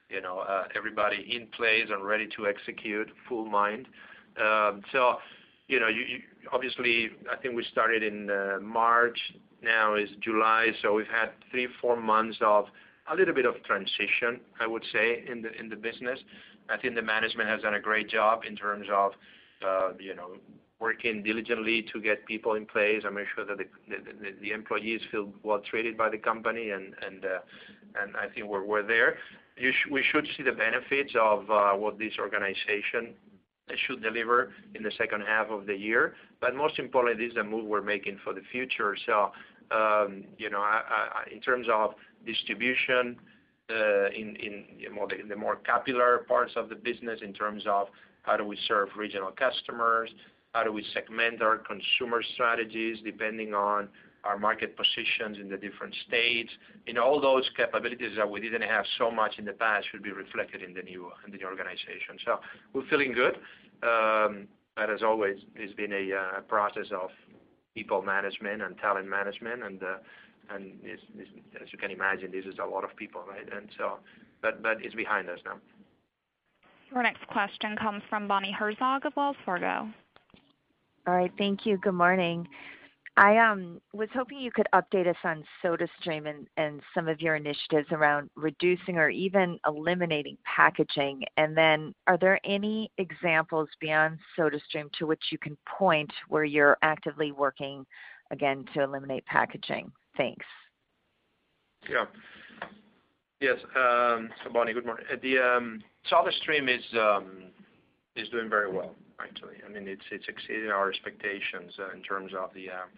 [0.10, 0.44] you know,
[0.76, 3.88] everybody in place and ready to execute full mind.
[4.40, 4.82] Um,
[5.68, 5.88] you know,
[6.52, 9.18] obviously, I think we started in uh, March,
[9.64, 12.66] now is July, so we've had three, four months of
[13.12, 16.20] a little bit of transition, I would say, in the in the business.
[16.70, 19.12] I think the management has done a great job in terms of,
[19.66, 20.36] uh, you know,
[20.80, 23.58] working diligently to get people in place and make sure that
[24.42, 27.40] the employees feel well treated by the company, and uh
[28.02, 29.18] and I think we're there.
[29.92, 33.14] We should see the benefits of uh, what this organization
[33.86, 36.16] should deliver in the second half of the year.
[36.40, 38.96] But most importantly, this is a move we're making for the future.
[39.06, 39.32] So
[39.72, 40.64] um, you know,
[41.32, 41.92] in terms of
[42.26, 43.18] distribution,
[43.70, 47.88] in in the more popular parts of the business in terms of
[48.24, 50.10] how do we serve regional customers,
[50.54, 53.88] how do we segment our consumer strategies depending on
[54.24, 56.52] our market positions in the different states.
[56.88, 60.12] In all those capabilities that we didn't have so much in the past should be
[60.12, 61.12] reflected in the new
[61.44, 62.18] organization.
[62.26, 62.40] So
[62.74, 63.36] we're feeling good.
[63.84, 67.10] Um, but as always, it's been uh, a process of
[67.76, 69.98] people management and talent management, and uh,
[70.54, 73.48] as you can imagine, this is a lot of people, right?
[73.54, 74.00] And so
[74.42, 75.58] but but it's behind us now.
[76.92, 79.88] Your next question comes from Bonnie Herzog of Wells Fargo.
[81.08, 81.32] All right.
[81.38, 81.78] Thank you.
[81.78, 82.48] Good morning.
[83.18, 87.88] I um, was hoping you could update us on SodaStream and some of your initiatives
[87.92, 91.24] around reducing or even eliminating packaging.
[91.36, 96.78] And then, are there any examples beyond SodaStream to which you can point where you're
[96.84, 97.86] actively working
[98.32, 99.92] again to eliminate packaging?
[100.16, 100.46] Thanks.
[101.90, 102.06] Yeah.
[103.42, 105.06] Yes, um, Bonnie, good morning.
[105.12, 106.84] Uh, the um, SodaStream is
[108.30, 109.56] doing very well, actually.
[109.66, 112.90] I mean, it's exceeding our expectations uh, in terms of um,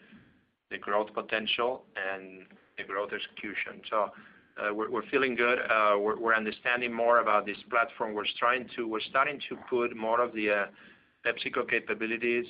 [0.72, 2.46] the growth potential and
[2.78, 3.82] the growth execution.
[3.90, 4.12] So
[4.56, 5.58] uh we're feeling good.
[5.60, 8.14] Uh, we're understanding more about this platform.
[8.14, 10.66] We're starting to put more of the uh,
[11.26, 12.46] PepsiCo capabilities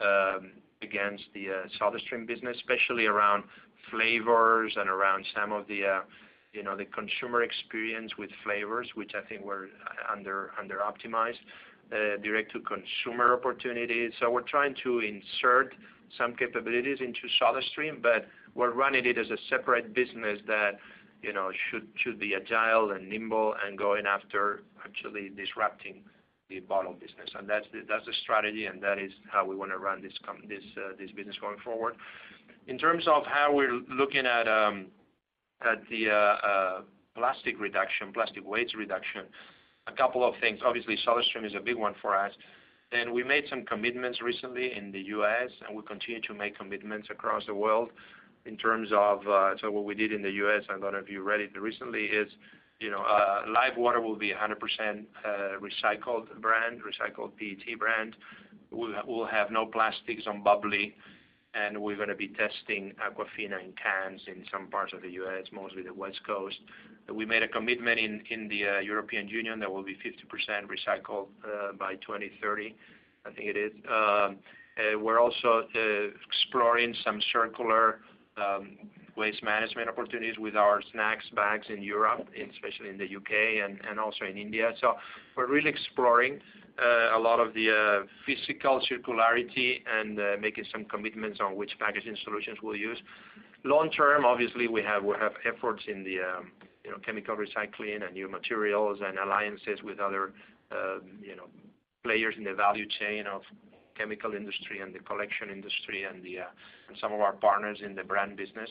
[0.00, 0.50] um,
[0.82, 1.46] against the
[1.80, 3.44] SodaStream business, especially around
[3.88, 6.02] flavors and around some of the
[6.54, 9.66] you know, the consumer experience with flavors, which I think we're
[10.10, 11.42] under-optimized,
[11.90, 14.12] direct-to-consumer opportunities.
[14.20, 15.74] So we're trying to insert
[16.18, 20.78] some capabilities into SodaStream, but we're running it as a separate business that,
[21.22, 26.02] you know, should should be agile and nimble and going after actually disrupting
[26.50, 27.30] the bottle business.
[27.36, 30.92] And that's that's the strategy, and that is how we run this com this uh
[30.98, 31.94] this business going forward.
[32.66, 34.86] In terms of how we're looking at um
[35.62, 36.84] at the
[37.16, 39.22] plastic reduction, plastic waste reduction.
[39.86, 40.60] A couple of things.
[40.64, 42.32] Obviously, SodaStream is a big one for us.
[42.92, 47.08] And we made some commitments recently in the U.S., and we continue to make commitments
[47.10, 47.90] across the world
[48.46, 51.22] in terms of uh, what we did in the U.S., I don't know if you
[51.22, 52.28] read it recently, is
[52.82, 55.28] uh, LIFEWTR will be 100% uh,
[55.60, 58.16] recycled brand, recycled PET brand.
[58.70, 60.94] We'll have no plastics on bubly,
[61.54, 65.46] and we're going to be testing Aquafina in cans in some parts of the U.S.,
[65.52, 66.56] mostly the West Coast.
[67.12, 71.72] We made a commitment in the uh, European Union that will be 50% recycled uh,
[71.78, 72.74] by 2030,
[73.26, 73.72] I think it is.
[73.88, 74.36] Um,
[74.76, 75.64] uh, we're also
[76.26, 78.00] exploring some circular
[78.36, 78.76] um,
[79.16, 83.60] waste management opportunities with our snacks bags in Europe, especially in the U.K.
[83.60, 84.72] and also in India.
[84.80, 84.94] So
[85.36, 86.40] we're really exploring
[86.82, 92.76] a lot of the physical circularity and making some commitments on which packaging solutions we'll
[92.76, 92.98] use.
[93.64, 96.52] Long term, obviously, we have we have efforts in the um
[96.84, 100.32] you know chemical recycling and new materials and alliances with other
[100.70, 101.46] um you know
[102.02, 103.40] players in the value chain of
[103.96, 106.22] chemical industry and the collection industry and
[107.00, 108.68] some of our partners in the brand business,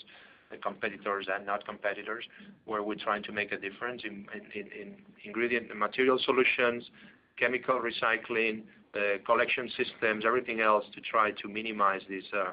[0.51, 2.25] the competitors and not competitors,
[2.65, 6.83] where we're trying to make a difference in in ingredient and material solutions,
[7.37, 8.63] chemical recycling,
[8.95, 12.51] uh, collection systems, everything else to try to minimize this uh,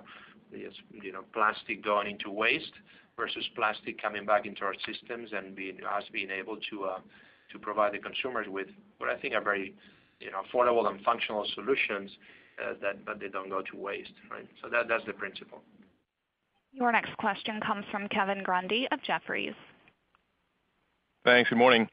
[1.32, 2.72] plastic going into waste
[3.16, 6.98] versus plastic coming back into our systems and us being able uh,
[7.52, 8.68] to provide the consumers with
[8.98, 9.74] what I think are very
[10.22, 12.10] affordable and functional solutions
[12.82, 14.12] that but they don't go to waste.
[14.62, 15.62] So that that's the principle.
[16.72, 19.54] Your next question comes from Kevin Grundy of Jefferies.
[21.24, 21.50] Thanks.
[21.50, 21.88] Good morning.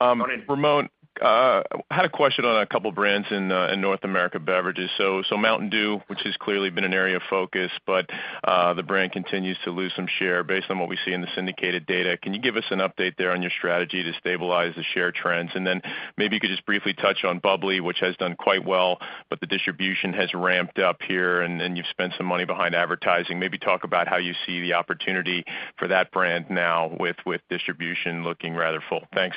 [0.00, 0.40] Morning.
[0.40, 0.88] Um, Ramon,
[1.20, 4.90] I had a question on a couple brands uh, in North America beverages.
[4.96, 8.08] So so Mountain Dew, which has clearly been an area of focus, but
[8.44, 11.28] uh, the brand continues to lose some share based on what we see in the
[11.34, 12.16] syndicated data.
[12.16, 15.50] Can you give us an update there on your strategy to stabilize the share trends?
[15.54, 15.82] And then
[16.16, 18.98] maybe you could just briefly touch on bubly, which has done quite well,
[19.28, 23.38] but the distribution has ramped up here, and you've spent some money behind advertising.
[23.38, 25.44] Maybe talk about how you see the opportunity
[25.78, 29.02] for that brand now with with distribution looking rather full.
[29.14, 29.36] Thanks.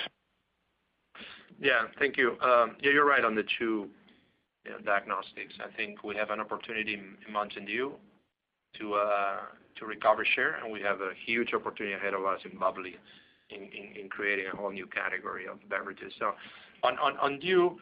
[1.60, 1.84] Yeah.
[2.00, 2.32] Thank you.
[2.42, 3.90] Um, yeah, You're right on the two
[4.84, 5.54] diagnostics.
[5.64, 7.94] I think we have an opportunity in Mountain Dew
[8.94, 9.38] uh,
[9.78, 12.96] to recover share, and we have a huge opportunity ahead of us in bubly
[13.50, 16.12] in creating a whole new category of beverages.
[16.20, 16.34] So
[16.84, 17.78] on on on Dew,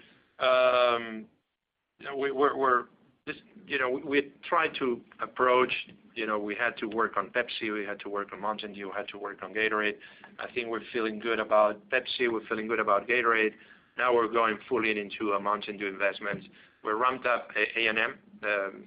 [4.06, 5.72] we try to approach,
[6.16, 9.08] we had to work on Pepsi, we had to work on Mountain Dew, we had
[9.10, 9.96] to work on Gatorade.
[10.40, 13.54] I think we're feeling good about Pepsi, we're feeling good about Gatorade.
[13.98, 16.48] Now we're going fully into a Mountain Dew investments.
[16.84, 17.98] We ramped up A&M,
[18.44, 18.84] um,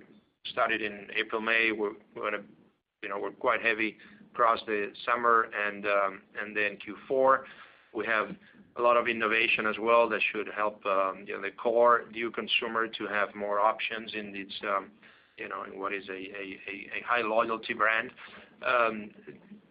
[0.50, 1.72] started in April, May.
[1.72, 2.42] We're gonna,
[3.02, 3.96] you know, we're quite heavy
[4.32, 6.76] across the summer and um, and then
[7.10, 7.40] Q4.
[7.94, 8.28] We have
[8.76, 12.30] a lot of innovation as well that should help um, you know, the core Dew
[12.30, 14.32] consumer to have more options in
[15.74, 18.10] what is a high loyalty brand.
[18.66, 19.10] Um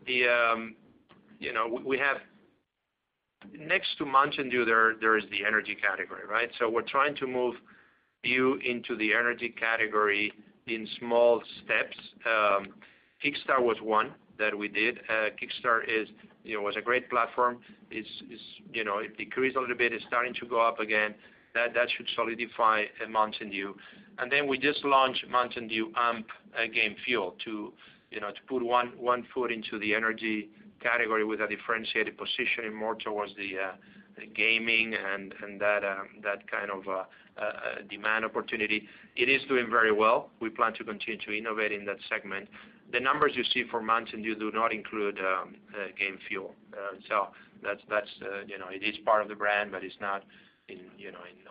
[0.06, 0.76] the um
[1.40, 2.18] you know we have
[3.58, 6.26] next to Mountain Dew, there there is the energy category.
[6.30, 6.50] Right?
[6.60, 7.56] So we're trying to move
[8.24, 10.32] Dew into the energy category
[10.68, 11.98] in small steps.
[13.24, 15.00] Kickstart was one that we did.
[15.10, 15.88] Kickstart
[16.46, 17.60] was a great platform.
[17.92, 18.10] It's
[18.74, 19.94] you know it decreased a little bit.
[19.94, 21.16] It's starting to go up again.
[21.56, 23.76] That should solidify Mountain Dew.
[24.20, 26.28] And then we just launched Mountain Dew AMP
[26.58, 27.74] uh, Game Fuel to
[28.48, 30.50] put one foot into the energy
[30.82, 33.72] category with a differentiated positioning more towards the uh,
[34.36, 37.04] gaming and um, that kind of uh,
[37.90, 38.88] demand opportunity.
[39.16, 40.30] It is doing very well.
[40.40, 42.48] We plan to continue to innovate in that segment.
[42.94, 45.56] The numbers you see for Mountain Dew do not include um,
[45.98, 46.54] Game Fuel.
[46.74, 47.28] Uh so
[47.64, 50.24] that's that's uh you know it is part of the brand, but it's not
[50.68, 50.80] in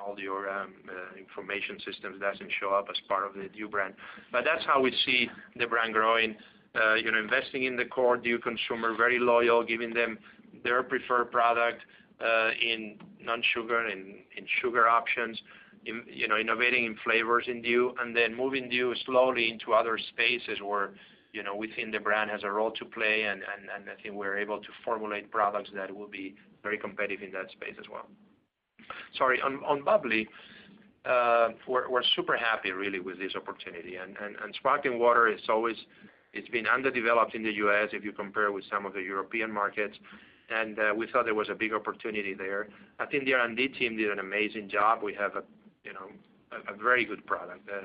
[0.05, 2.21] all your um, uh, information systems.
[2.21, 3.95] Doesn't show up as part of the Dew brand.
[4.33, 6.37] But that's how we see the brand growing,
[6.75, 10.19] Uh investing in the core Dew consumer, very loyal, giving them
[10.65, 11.81] their preferred product
[12.21, 14.03] uh, in non-sugar and
[14.37, 15.41] in sugar options,
[15.85, 20.59] you know, innovating in flavors in Dew, and then moving Dew slowly into other spaces
[20.63, 20.91] where
[21.57, 24.69] we think the brand has a role to play, and I think we're able to
[24.85, 28.07] formulate products that will be very competitive in that space as well.
[29.17, 30.29] Sorry, on bubly,
[31.05, 33.97] uh, we're super happy really with this opportunity.
[33.97, 34.17] And
[34.55, 35.77] sparkling water, is always,
[36.33, 37.91] it's been underdeveloped in the U.S.
[37.93, 39.97] if you compare with some of the European markets,
[40.51, 42.69] and uh, we thought there was a big opportunity there.
[42.99, 45.03] I think the R&D team did an amazing job.
[45.03, 45.43] We have a
[45.85, 46.09] you know,
[46.69, 47.77] a very good product, uh,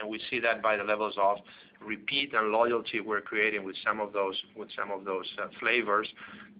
[0.00, 1.38] and we see that by the levels of
[1.80, 6.08] repeat and loyalty we're creating with some of those with some of those uh flavors.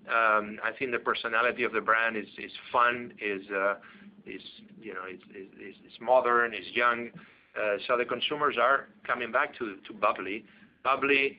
[0.09, 2.27] Um, I think the personality of the brand is
[2.73, 3.75] fun, uh,
[4.27, 4.43] is
[4.81, 7.11] you know, it's modern, is young.
[7.57, 10.45] Uh so the consumers are coming back to bubly.
[10.85, 11.39] Bubly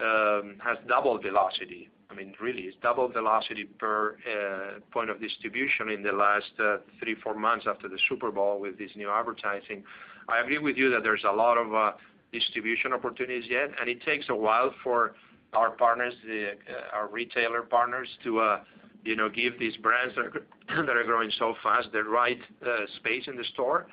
[0.00, 1.88] um, has double velocity.
[2.10, 6.76] I mean, really, it's double velocity per uh, point of distribution in the last uh,
[7.00, 9.82] three, four months after the Super Bowl with this new advertising.
[10.28, 11.94] I agree with you that there's a lot of
[12.32, 15.14] distribution opportunities yet, and it takes a while for
[15.54, 18.60] our partners, uh, our retailer partners, to uh,
[19.04, 23.36] you know, give these brands that are growing so fast the right uh, space in
[23.36, 23.86] the store.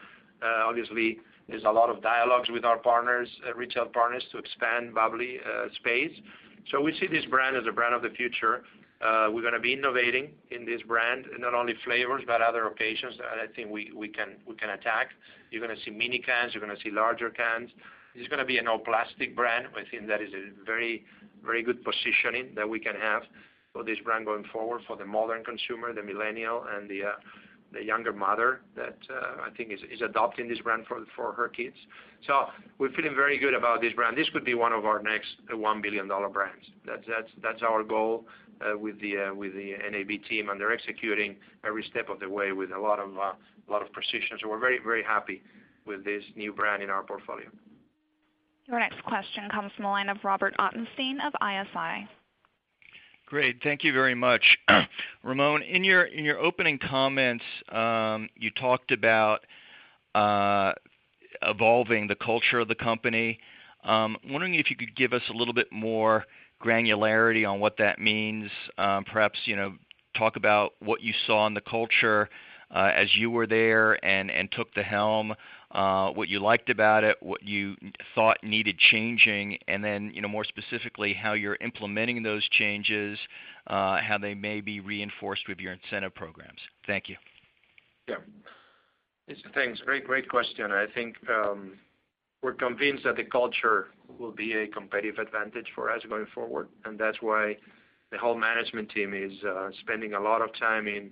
[0.43, 5.37] Obviously, there's a lot of dialogues with our partners, retail partners to expand bubly
[5.75, 6.11] space.
[6.71, 8.63] So we see this brand as a brand of the future.
[9.01, 13.37] We're going to be innovating in this brand, not only flavors, but other occasions that
[13.37, 15.09] I think we can we can attack.
[15.51, 17.69] You're going to see mini cans, you're going to see larger cans.
[18.15, 19.67] It's going to be an no plastic brand.
[19.75, 21.05] I think that is a very
[21.43, 23.23] very good positioning that we can have
[23.73, 28.11] for this brand going forward for the modern consumer, the millennial, and the uh, younger
[28.11, 31.75] mother that uh, I think is adopting this brand for her kids.
[32.27, 32.47] So
[32.77, 34.17] we're feeling very good about this brand.
[34.17, 36.65] This could be one of our next uh, $1 billion brands.
[36.85, 38.25] That's our goal
[38.79, 42.99] with the NAB team, and they're executing every step of the way with a lot
[42.99, 44.37] of precision.
[44.41, 45.41] So we're very, very happy
[45.85, 47.47] with this new brand in our portfolio.
[48.71, 52.07] Your next question comes from the line of Robert Ottenstein of ISI.
[53.25, 53.57] Great.
[53.61, 54.57] Thank you very much.
[55.23, 56.07] Ramon, in your
[56.39, 59.41] opening comments, um, you talked about
[60.15, 60.71] uh,
[61.41, 63.39] evolving the culture of the company.
[63.83, 66.23] I'm wondering if you could give us a little bit more
[66.63, 68.49] granularity on what that means.
[68.77, 69.73] Um, perhaps you know,
[70.17, 72.29] talk about what you saw in the culture
[72.73, 75.33] uh, as you were there and took the helm,
[75.73, 77.75] Uh, what you liked about it, what you
[78.13, 83.17] thought needed changing, and then you know, more specifically, how you're implementing those changes,
[83.67, 86.59] uh, how they may be reinforced with your incentive programs.
[86.85, 87.15] Thank you.
[88.09, 88.15] Yeah.
[89.53, 89.79] Thanks.
[89.85, 90.71] Great question.
[90.71, 91.77] I think um,
[92.43, 93.87] we're convinced that the culture
[94.19, 97.55] will be a competitive advantage for us going forward, and that's why
[98.11, 101.11] the whole management team is uh, spending a lot of time in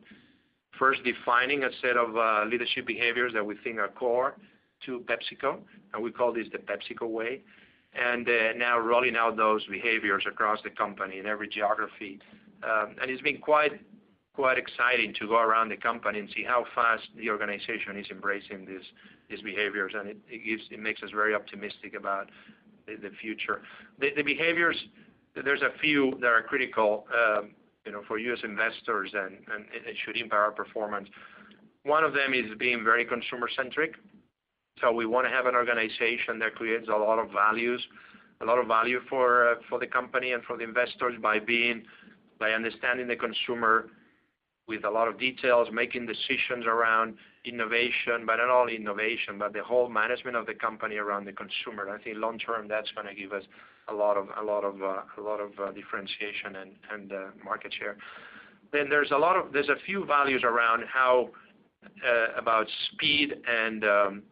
[0.79, 4.37] first defining a set of uh, leadership behaviors that we think are core
[4.85, 5.59] to PepsiCo,
[5.93, 7.41] and we call this the PepsiCo Way.
[7.93, 12.19] And uh, now rolling out those behaviors across the company in every geography.
[12.63, 13.73] Um and it's been quite
[14.57, 18.65] exciting to go around the company and see how fast the organization is embracing
[19.29, 22.29] these behaviors, and it makes us very optimistic about
[22.87, 23.61] the future.
[23.99, 24.77] The behaviors,
[25.45, 27.51] there's a few that are critical um,
[28.07, 29.37] for you as investors, and
[29.73, 31.09] it should impact our performance.
[31.83, 33.95] One of them is being very consumer-centric.
[34.81, 37.85] So we want to have an organization that creates a lot of values,
[38.41, 41.83] a lot of value for the company and for the investors by being
[42.39, 43.87] by understanding the consumer
[44.67, 49.63] with a lot of details, making decisions around innovation, but not only innovation, but the
[49.63, 51.89] whole management of the company around the consumer.
[51.89, 53.43] I think long term, that's going to give us
[53.91, 55.01] a lot of uh,
[55.59, 56.55] uh, differentiation
[56.91, 57.97] and uh, market share.
[58.71, 61.29] Then there's a few values around how
[62.37, 63.35] about speed
[63.83, 64.23] um,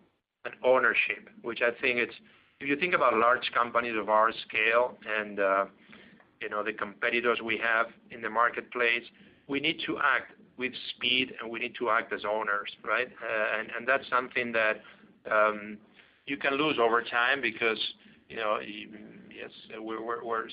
[0.46, 2.14] and ownership, which I think it's.
[2.60, 8.22] if you think about large companies of our scale and the competitors we have in
[8.22, 9.04] the marketplace,
[9.48, 13.08] we need to act with speed, and we need to act as owners, right?
[13.08, 14.82] Uh and that's something that
[15.32, 15.78] um,
[16.26, 17.80] you can lose over time because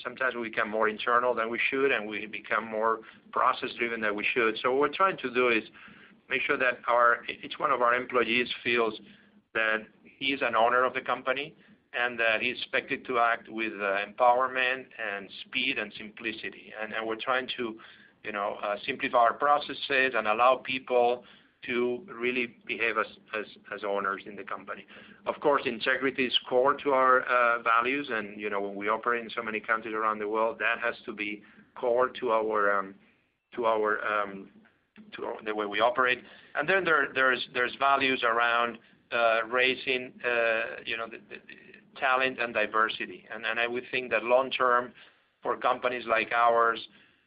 [0.03, 2.99] sometimes we become more internal than we should, and we become more
[3.31, 4.57] process-driven than we should.
[4.61, 5.63] So, what we're trying to do is
[6.29, 6.79] make sure that
[7.43, 8.93] each one of our employees feels
[9.53, 11.53] that he's an owner of the company
[11.93, 16.73] and that he's expected to act with uh, empowerment and speed and simplicity.
[16.81, 17.75] And we're trying to
[18.25, 21.23] you know, uh, simplify our processes and allow people
[21.67, 24.85] to really behave as owners in the company.
[25.25, 29.41] Of course, integrity is core to our uh, values, and when we operate in so
[29.41, 31.41] many countries around the world, that has to be
[31.75, 32.95] core to um,
[33.57, 34.49] um,
[35.45, 36.21] the way we operate.
[36.55, 38.77] And then there there's there's values around
[39.11, 40.83] uh, raising uh,
[41.99, 43.25] talent and diversity.
[43.33, 44.91] And I would think that long term,
[45.41, 46.79] for companies like ours,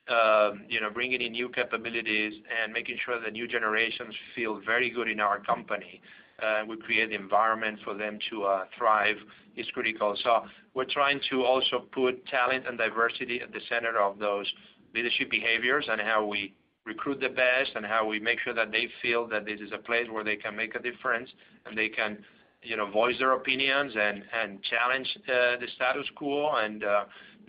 [0.09, 5.21] Um, bringing in new capabilities and making sure the new generations feel very good in
[5.21, 6.01] our company,
[6.43, 9.17] uh, we create the environment for them to uh, thrive
[9.57, 10.17] is critical.
[10.23, 10.45] So
[10.75, 14.47] we're trying to also put talent and diversity at the center of those
[14.95, 16.55] leadership behaviors and how we
[16.87, 19.79] recruit the best and how we make sure that they feel that this is a
[19.79, 21.29] place where they can make a difference,
[21.67, 22.19] and they can
[22.63, 26.83] you know, voice their opinions and challenge uh, the status quo and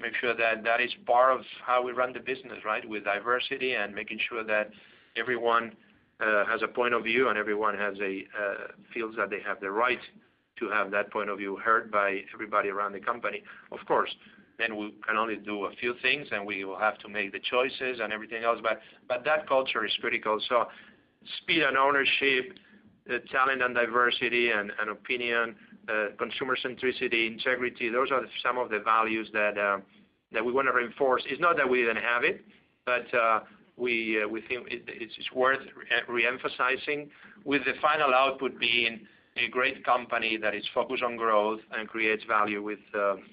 [0.02, 2.88] make sure that that is part of how we run the business, right?
[2.88, 4.70] With diversity and making sure that
[5.16, 5.76] everyone
[6.20, 9.72] has a point of view and everyone has a uh feels that they have the
[9.72, 10.00] right
[10.60, 13.42] to have that point of view heard by everybody around the company.
[13.72, 14.14] Of course,
[14.58, 17.40] then we can only do a few things, and we will have to make the
[17.40, 20.40] choices and everything else, but but that culture is critical.
[20.50, 20.66] So
[21.42, 22.54] speed and ownership,
[23.32, 25.56] talent and diversity and opinion,
[26.18, 29.78] consumer centricity, integrity, those are some of the values that uh,
[30.44, 31.24] we want to reinforce.
[31.28, 32.42] It's not that we didn't have it,
[32.86, 33.40] but uh,
[34.22, 35.60] uh, we think it's worth
[36.08, 37.10] re-emphasizing
[37.46, 39.00] with the final output being
[39.38, 42.80] a great company that is focused on growth and creates value with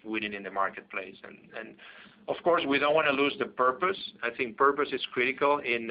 [0.04, 1.16] winning in the marketplace.
[1.24, 1.74] And and
[2.28, 3.96] of course, we don't want to lose the purpose.
[4.22, 5.90] I think purpose is critical in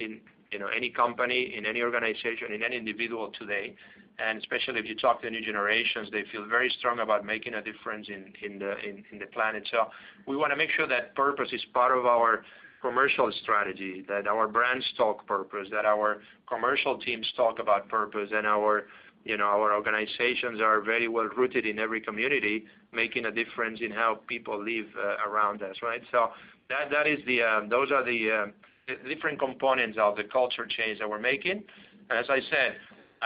[0.00, 3.74] any company, in any organization, in any individual today.
[4.18, 7.62] And especially if you talk to new generations, they feel very strong about making a
[7.62, 9.68] difference in the planet.
[9.70, 9.88] So
[10.26, 12.42] we want to make sure that purpose is part of our
[12.80, 18.46] commercial strategy, that our brands talk purpose, that our commercial teams talk about purpose, and
[18.46, 18.86] our
[19.28, 24.86] organizations are very well rooted in every community, making a difference in how people live
[24.98, 26.02] uh, around us, right?
[26.10, 26.30] so
[26.70, 28.46] um, Those are uh,
[28.86, 31.62] the different components of the culture change that we're making.
[32.08, 32.76] And As I said,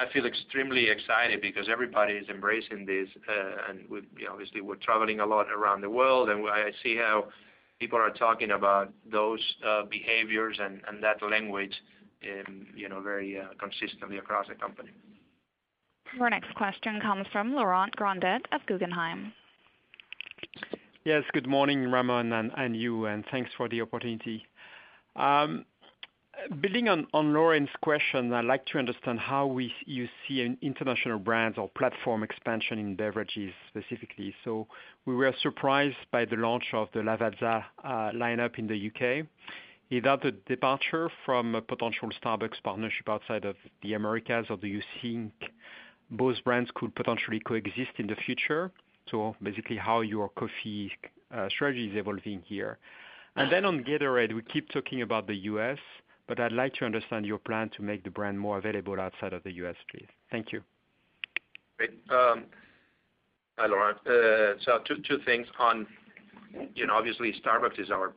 [0.01, 3.81] I feel extremely excited because everybody is embracing this, uh, and
[4.31, 7.29] obviously we're traveling a lot around the world, and I see how
[7.79, 11.75] people are talking about those uh, behaviors and that language
[12.25, 12.67] um,
[13.03, 14.91] very uh, consistently across the company.
[16.17, 19.33] Your next question comes from Laurent Grandet of Guggenheim.
[21.05, 24.47] Yes, good morning, Ramon and you, and thanks for the opportunity.
[25.17, 25.65] Um,
[26.59, 32.25] Building on Lauren's question, I'd like to understand how you see international brands or platform
[32.25, 34.35] expansion in beverages specifically.
[34.43, 34.67] So
[35.07, 39.23] we were surprised by the launch of the Lavazza uh, lineup in the U.K.
[39.91, 44.67] Is that a departure from a potential Starbucks partnership outside of the Americas, or do
[44.67, 45.33] you think
[46.11, 48.73] both brands could potentially coexist in the future?
[49.09, 50.91] So basically how your coffee
[51.33, 52.79] uh, strategy is evolving here.
[53.37, 55.79] And then on Gatorade, we keep talking about the U.S.,
[56.31, 59.43] but I'd like to understand your plan to make the brand more available outside of
[59.43, 60.07] the U.S., please.
[60.31, 60.63] Thank you.
[61.77, 61.91] Great.
[62.09, 62.45] Um,
[63.59, 63.99] hi, Laurent.
[64.07, 65.89] Uh, so, Two things on,
[66.77, 68.13] you know, obviously Starbucks is our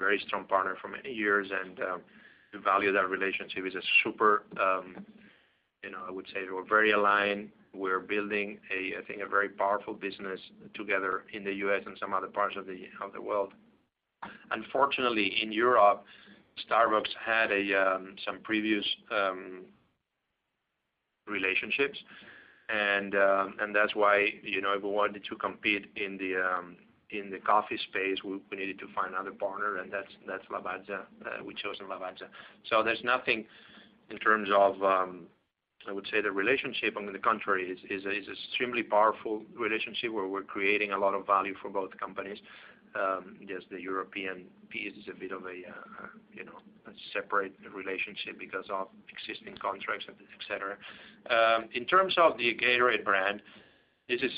[0.00, 2.00] very strong partner for many years, and um,
[2.52, 3.62] we value that relationship.
[3.64, 4.96] It's a super, um,
[5.84, 7.50] you know, I would say we're very aligned.
[7.72, 10.40] We're building, I think, a very powerful business
[10.74, 11.82] together in the U.S.
[11.86, 13.52] and some other parts of the world.
[14.50, 16.04] Unfortunately, in Europe,
[16.68, 19.62] Starbucks had um, some previous um,
[21.26, 21.98] relationships,
[23.14, 28.18] um, and that's why you know if we wanted to compete in the coffee space,
[28.24, 31.00] we needed to find another partner, and that's Lavazza.
[31.24, 32.28] Uh, we chose Lavazza.
[32.68, 33.44] So there's nothing
[34.10, 39.42] in terms of, I would say the relationship, on the contrary, is an extremely powerful
[39.58, 42.38] relationship where we're creating a lot of value for both companies.
[42.94, 47.54] Um, just the European piece is a bit of a uh you know a separate
[47.74, 50.14] relationship because of existing contracts, et
[50.46, 50.76] cetera.
[51.30, 53.42] Um, in terms of the Gatorade brand,
[54.08, 54.30] this is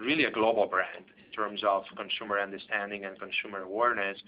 [0.00, 4.18] really a global brand in terms of consumer understanding and consumer awareness.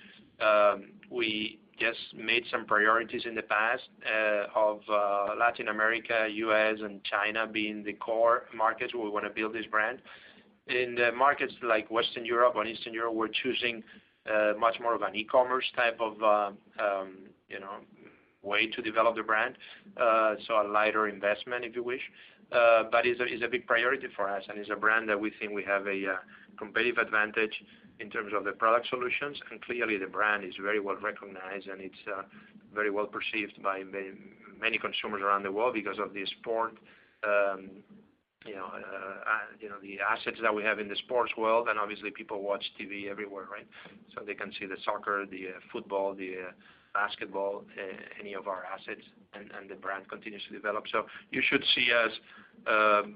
[0.41, 6.77] Um, we just made some priorities in the past uh, of uh, Latin America, U.S.,
[6.81, 10.01] and China being the core markets where we want to build this brand.
[10.69, 13.83] In the markets like Western Europe and Eastern Europe, we're choosing
[14.33, 16.51] uh, much more of an e-commerce type of uh,
[16.81, 17.19] um,
[18.43, 19.57] way to develop the brand.
[19.97, 22.01] Uh so a lighter investment, if you wish.
[22.51, 25.53] Uh but it's a big priority for us, and it's a brand that we think
[25.53, 26.17] we have a uh,
[26.59, 27.55] competitive advantage
[28.01, 29.39] in terms of the product solutions.
[29.51, 32.03] And clearly the brand is very well recognized, and it's
[32.75, 33.83] very well perceived by
[34.61, 36.75] many consumers around the world because of the sport,
[37.25, 37.71] um,
[38.47, 41.69] Uh, uh, the assets that we have in the sports world.
[41.69, 43.67] And obviously people watch TV everywhere, right?
[44.15, 46.35] So they can see the soccer, the uh, football, the
[46.95, 47.65] basketball,
[48.21, 49.01] any of our assets,
[49.35, 50.85] and the brand continues to develop.
[50.93, 52.11] So you should see us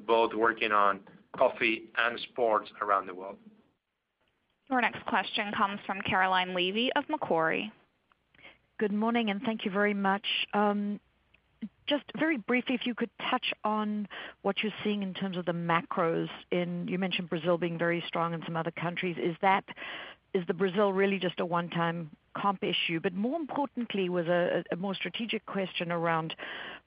[0.07, 1.01] both working on
[1.37, 3.37] coffee and sports around the world.
[4.71, 7.71] Your next question comes from Caroline Levy of Macquarie.
[8.79, 10.27] Good morning, and thank you very much.
[10.53, 11.01] Um,
[11.87, 14.09] Just very briefly, if you could touch on
[14.43, 18.35] what you're seeing in terms of the macros in, you mentioned Brazil being very strong
[18.35, 19.17] and some other countries.
[19.19, 19.65] Is that
[20.35, 24.95] is the Brazil really just a one-time comp issue, but more importantly was a more
[24.95, 26.35] strategic question around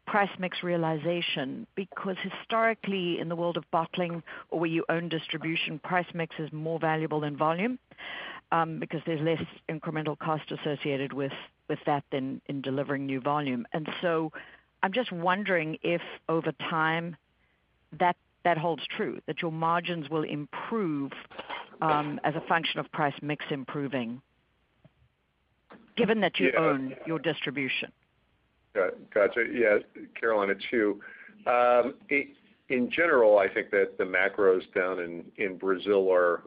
[0.05, 1.65] price mix realization.
[1.75, 4.21] Because historically, in the world of bottling
[4.51, 7.79] or where you own distribution, price mix is more valuable than volume,
[8.51, 11.31] um, because there's less incremental cost associated with
[11.85, 13.65] that than in delivering new volume.
[14.83, 17.15] I'm just wondering if over time
[17.97, 18.15] that
[18.57, 21.11] holds true, that your margins will improve
[21.81, 24.21] um, as a function of price mix improving,
[25.97, 27.91] given that you own your distribution.
[28.73, 29.43] Gotcha.
[29.51, 29.79] Yeah,
[30.19, 31.01] Caroline, it's Hugh.
[31.45, 31.95] Um,
[32.69, 36.43] in general, I think that the macros down in Brazil are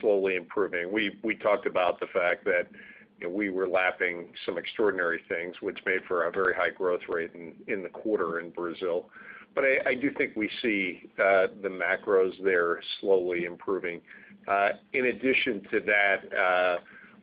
[0.00, 0.90] slowly improving.
[0.90, 2.68] We talked about the fact that,
[3.32, 7.82] we were lapping some extraordinary things which made for a very high growth rate in
[7.82, 9.06] the quarter in Brazil.
[9.54, 14.00] But I do think we see uh, the macros there slowly improving.
[14.48, 16.76] Uh, in addition to that, uh,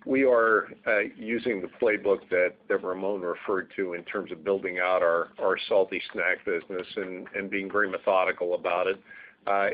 [0.06, 0.70] we are
[1.18, 6.44] using the playbook that Ramon referred to in terms of building out our salty snack
[6.46, 9.00] business and being very methodical about it.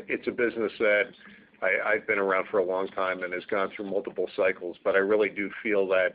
[0.08, 1.04] It's a business that
[1.62, 4.98] I've been around for a long time and has gone through multiple cycles, but I
[4.98, 6.14] really do feel that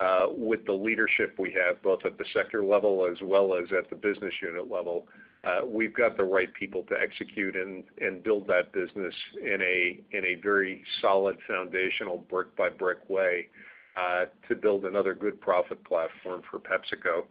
[0.00, 3.90] uh, with the leadership we have, both at the sector level as well as at
[3.90, 5.06] the business unit level,
[5.44, 10.82] uh, we've got the right people to execute and build that business in a very
[11.02, 13.48] solid foundational brick-by-brick way
[13.96, 17.24] uh, to build another good profit platform for PepsiCo.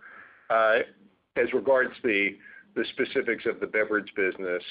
[1.35, 2.37] As regards the
[2.91, 4.63] specifics of the beverage business,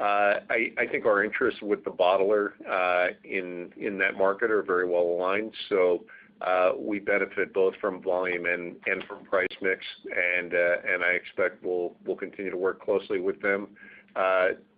[0.00, 5.02] I think our interests with the bottler uh in in that market are very well
[5.02, 5.52] aligned.
[5.68, 6.04] So
[6.40, 8.76] uh we benefit both from volume and
[9.08, 9.84] from price mix.
[10.04, 13.68] And uh and I expect we'll we'll continue to work closely with them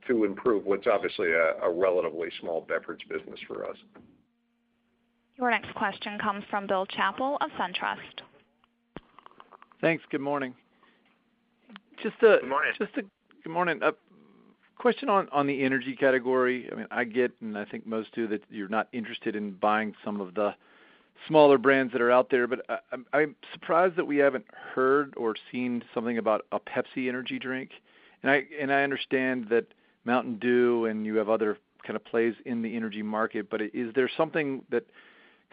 [0.06, 3.76] to improve what's obviously a relatively small beverage business for us.
[5.36, 8.22] Your next question comes from Bill Chappell of SunTrust.
[9.80, 10.04] Thanks.
[10.10, 10.54] Good morning.
[12.02, 12.72] Just a good morning.
[13.42, 13.80] Good morning.
[14.76, 16.68] Question on the energy category.
[16.70, 19.94] I mean, I get, and I think most do, that you're not interested in buying
[20.04, 20.54] some of the
[21.26, 22.46] smaller brands that are out there.
[22.46, 22.66] But
[23.12, 27.70] I'm surprised that we haven't heard or seen something about a Pepsi energy drink.
[28.22, 29.66] And I and I understand that
[30.04, 33.94] Mountain Dew and you have other kind of plays in the energy market, but is
[33.94, 34.86] there something that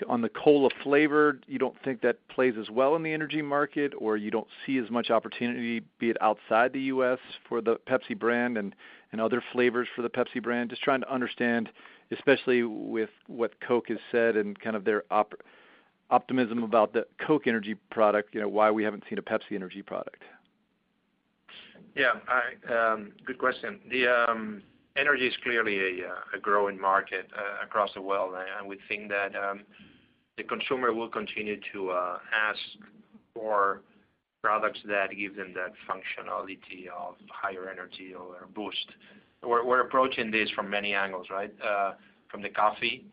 [0.08, 3.94] on the cola flavored, you don't think that plays as well in the energy market,
[3.98, 7.20] or you don't see as much opportunity, be it outside the U.S.
[7.48, 8.76] for the Pepsi brand and
[9.20, 10.70] other flavors for the Pepsi brand?
[10.70, 11.70] Just trying to understand,
[12.12, 15.04] especially with what Coke has said and kind of their
[16.10, 19.82] optimism about the Coke energy product, you know, why we haven't seen a Pepsi energy
[19.82, 20.24] product.
[21.96, 22.14] Yeah.
[22.70, 23.80] Um, good question.
[23.90, 24.64] The um,
[24.96, 28.34] energy is clearly a uh, growing market uh, across the world.
[28.60, 29.62] And we think that um,
[30.42, 32.60] the consumer will continue to uh, ask
[33.34, 33.82] for
[34.42, 38.88] products that give them that functionality of higher energy or boost.
[39.44, 41.54] We're approaching this from many angles, right?
[41.64, 41.94] Uh,
[42.30, 43.06] from the coffee,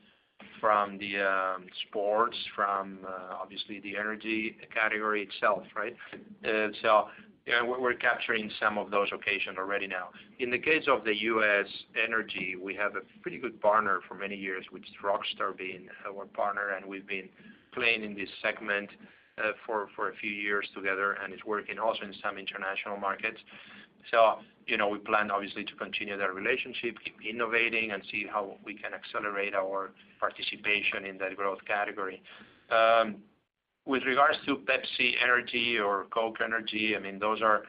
[0.61, 5.97] from the um, sports, from uh, obviously the energy category itself, right?
[7.49, 10.11] Yeah, we're capturing some of those occasions already now.
[10.39, 11.67] In the case of the U.S.
[11.97, 16.27] energy, we have a pretty good partner for many years, which is Rockstar being our
[16.27, 17.31] partner, and we've been
[17.73, 18.91] playing in this segment
[19.43, 23.39] uh, for a few years together, and it's working also in some international markets.
[24.11, 28.59] So, you know, we plan obviously to continue that relationship, keep innovating and see how
[28.63, 32.23] we can accelerate our participation in that growth category.
[32.71, 33.17] Um,
[33.89, 37.63] With regards to Pepsi Energy or Coke Energy, I mean, those are,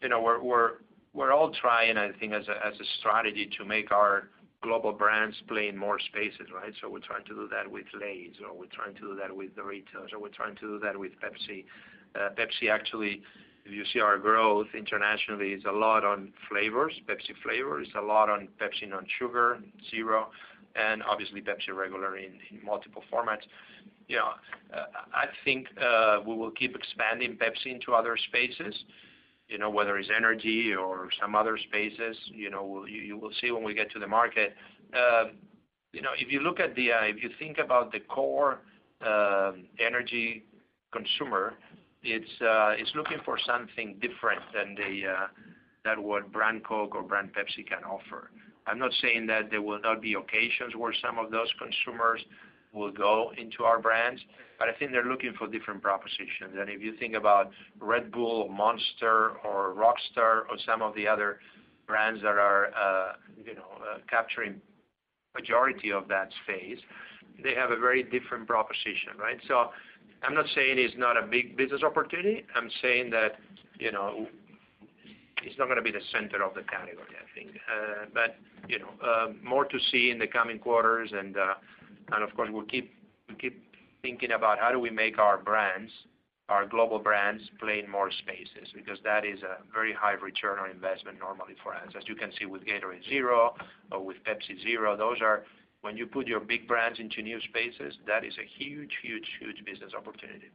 [0.00, 4.30] you know, we're all trying, I think, as a strategy to make our
[4.62, 6.72] global brands play in more spaces, right?
[6.80, 9.54] So we're trying to do that with Lay's, or we're trying to do that with
[9.54, 11.66] Doritos, or we're trying to do that with Pepsi.
[12.14, 13.20] Uh, Pepsi actually,
[13.66, 18.30] if you see our growth internationally, is a lot on flavors, Pepsi flavors, a lot
[18.30, 19.60] on Pepsi Non-Sugar,
[19.90, 20.30] Zero,
[20.76, 22.32] and obviously Pepsi regular in
[22.64, 23.42] multiple formats.
[24.08, 24.30] You know,
[25.14, 25.68] I think
[26.26, 28.74] we will keep expanding Pepsi into other spaces,
[29.48, 33.64] you know, whether it's energy or some other spaces, you know, you will see when
[33.64, 34.54] we get to the market.
[35.92, 38.58] You know, if you look at the uh if you think about the core
[39.80, 40.44] energy
[40.92, 41.54] consumer,
[42.02, 45.26] it's uh it's looking for something different than the uh
[45.84, 48.30] that what brand Coke or brand Pepsi can offer.
[48.66, 52.20] I'm not saying that there will not be occasions where some of those consumers
[52.72, 54.20] will go into our brands,
[54.58, 56.54] but I think they're looking for different propositions.
[56.58, 57.50] And if you think about
[57.80, 61.38] Red Bull, Monster or Rockstar or some of the other
[61.86, 63.12] brands that are, uh,
[63.44, 64.60] you know, uh, capturing
[65.34, 66.78] majority of that space,
[67.42, 69.38] they have a very different proposition, right?
[69.46, 69.70] So
[70.22, 72.44] I'm not saying it's not a big business opportunity.
[72.54, 73.36] I'm saying that
[75.46, 77.50] it's not going to be the center of the category, I think.
[77.70, 78.36] Uh but
[78.68, 82.92] you know, uh more to see in the coming quarters, and of course, we'll keep
[84.02, 85.90] thinking about how do we make our brands,
[86.48, 90.70] our global brands, play in more spaces, because that is a very high return on
[90.70, 91.88] investment normally for us.
[91.96, 93.54] As you can see with Gatorade Zero
[93.90, 95.44] or with Pepsi Zero, those are
[95.82, 99.64] when you put your big brands into new spaces, that is a huge huge, huge
[99.64, 100.50] business opportunity.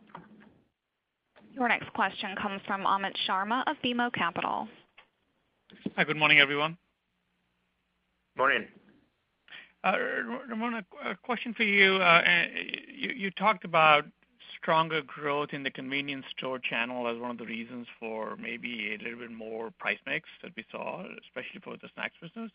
[1.53, 4.67] Your next question comes from Amit Sharma of BMO Capital.
[5.95, 6.77] Hi, good morning, everyone.
[8.37, 8.65] Morning.
[9.83, 9.97] Uh,
[10.49, 12.45] Ramon, a question for uh,
[12.93, 13.09] you.
[13.09, 14.05] You talked about
[14.57, 19.03] stronger growth in the convenience store channel as one of the reasons for maybe a
[19.03, 22.51] little bit more price mix that we saw, especially for the snacks business.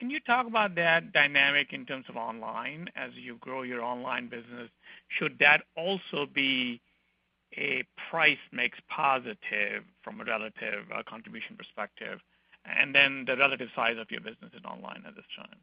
[0.00, 4.28] Can you talk about that dynamic in terms of online as you grow your online
[4.28, 4.68] business?
[5.08, 6.80] Should that also be
[7.56, 12.18] a price mix positive from a relative uh, contribution perspective?
[12.66, 15.58] And then the relative size of your business in online at this time.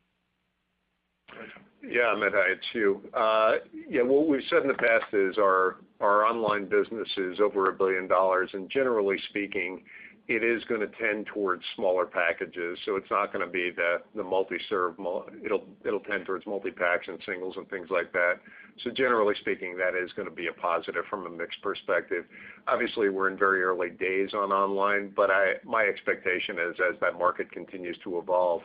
[1.83, 3.01] Yeah, Amit, it's Hugh.
[3.13, 3.53] Uh,
[3.89, 7.77] yeah, what we've said in the past is our our online business is over $1
[7.77, 8.09] billion,
[8.53, 9.83] and generally speaking,
[10.29, 12.79] it is going to tend towards smaller packages.
[12.85, 14.95] So it's not going to be the multi-serve.
[15.43, 18.35] It'll tend towards multi-packs and singles and things like that.
[18.83, 22.23] So generally speaking, that is going to be a positive from a mix perspective.
[22.67, 25.29] Obviously, we're in very early days on online, but
[25.65, 28.61] my expectation is as that market continues to evolve,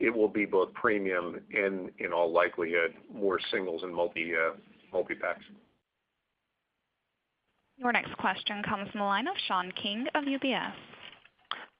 [0.00, 4.56] it will be both premium and, in all likelihood, more singles and uh,
[4.92, 5.44] multi-packs.
[7.78, 10.72] Your next question comes from the line of Sean King of UBS.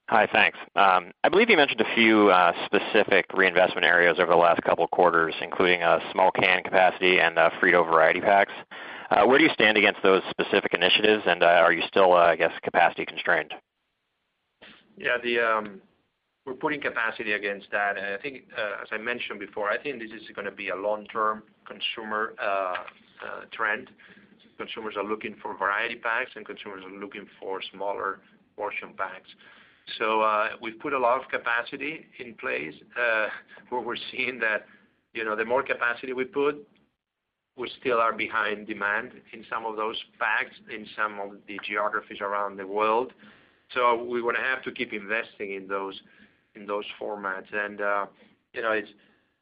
[0.08, 0.56] Hi, thanks.
[0.76, 4.84] Um, I believe you mentioned a few uh, specific reinvestment areas over the last couple
[4.84, 5.80] of quarters, including
[6.12, 8.52] small can capacity and uh, Frito variety packs.
[9.10, 12.52] Uh, where do you stand against those specific initiatives, and are you still, I guess,
[12.62, 13.52] capacity constrained?
[14.96, 15.16] Yeah.
[15.44, 15.80] Um,
[16.44, 17.98] we're putting capacity against that.
[17.98, 21.42] I think, as I mentioned before, I think this is going to be a long-term
[21.66, 22.34] consumer
[23.50, 23.90] trend.
[24.56, 28.20] Consumers are looking for variety packs, and consumers are looking for smaller
[28.54, 29.28] portion packs.
[30.00, 33.28] Uh, we've put a lot of capacity in place, uh,
[33.68, 34.66] where we're seeing that
[35.16, 36.56] you know, the more capacity we put,
[37.56, 42.20] we still are behind demand in some of those packs in some of the geographies
[42.20, 43.14] around the world.
[43.74, 45.98] So we're going to have to keep investing in those
[46.54, 47.52] in those formats.
[47.52, 48.06] And uh
[48.52, 48.90] you know, it's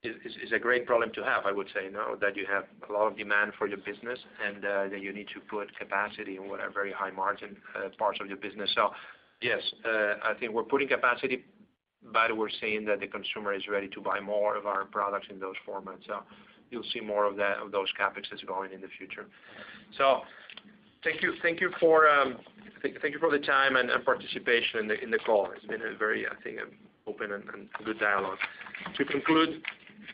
[0.06, 3.06] it's a great problem to have, I would say, now that you have a lot
[3.06, 6.60] of demand for your business and uh, that you need to put capacity in what
[6.60, 7.56] are very high margin
[7.98, 8.70] parts of your business.
[9.44, 11.44] Yes, uh, I think we're putting capacity,
[12.14, 15.38] but we're seeing that the consumer is ready to buy more of our products in
[15.38, 16.06] those formats.
[16.06, 16.20] So
[16.70, 19.26] you'll see more of that, of those CapExes going in the future.
[19.98, 20.22] So
[21.04, 22.38] thank you thank you for um
[22.80, 25.50] thank you for the time and participation in the call.
[25.54, 26.68] It's been a very, I think, um,
[27.06, 28.38] open and good dialogue.
[28.96, 29.62] To conclude,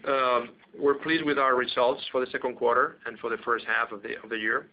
[0.08, 3.92] um, we're pleased with our results for the second quarter and for the first half
[3.92, 4.66] of the of the year.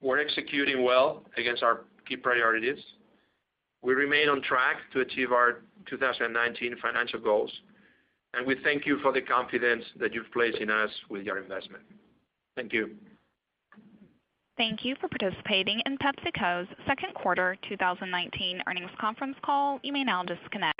[0.00, 2.78] We're executing well against our key priorities.
[3.82, 7.50] We remain on track to achieve our 2019 financial goals,
[8.34, 11.84] and we thank you for the confidence that you've placed in us with your investment.
[12.56, 12.90] Thank you.
[14.56, 19.78] Thank you for participating in PepsiCo's second quarter 2019 earnings conference call.
[19.84, 20.77] You may now disconnect.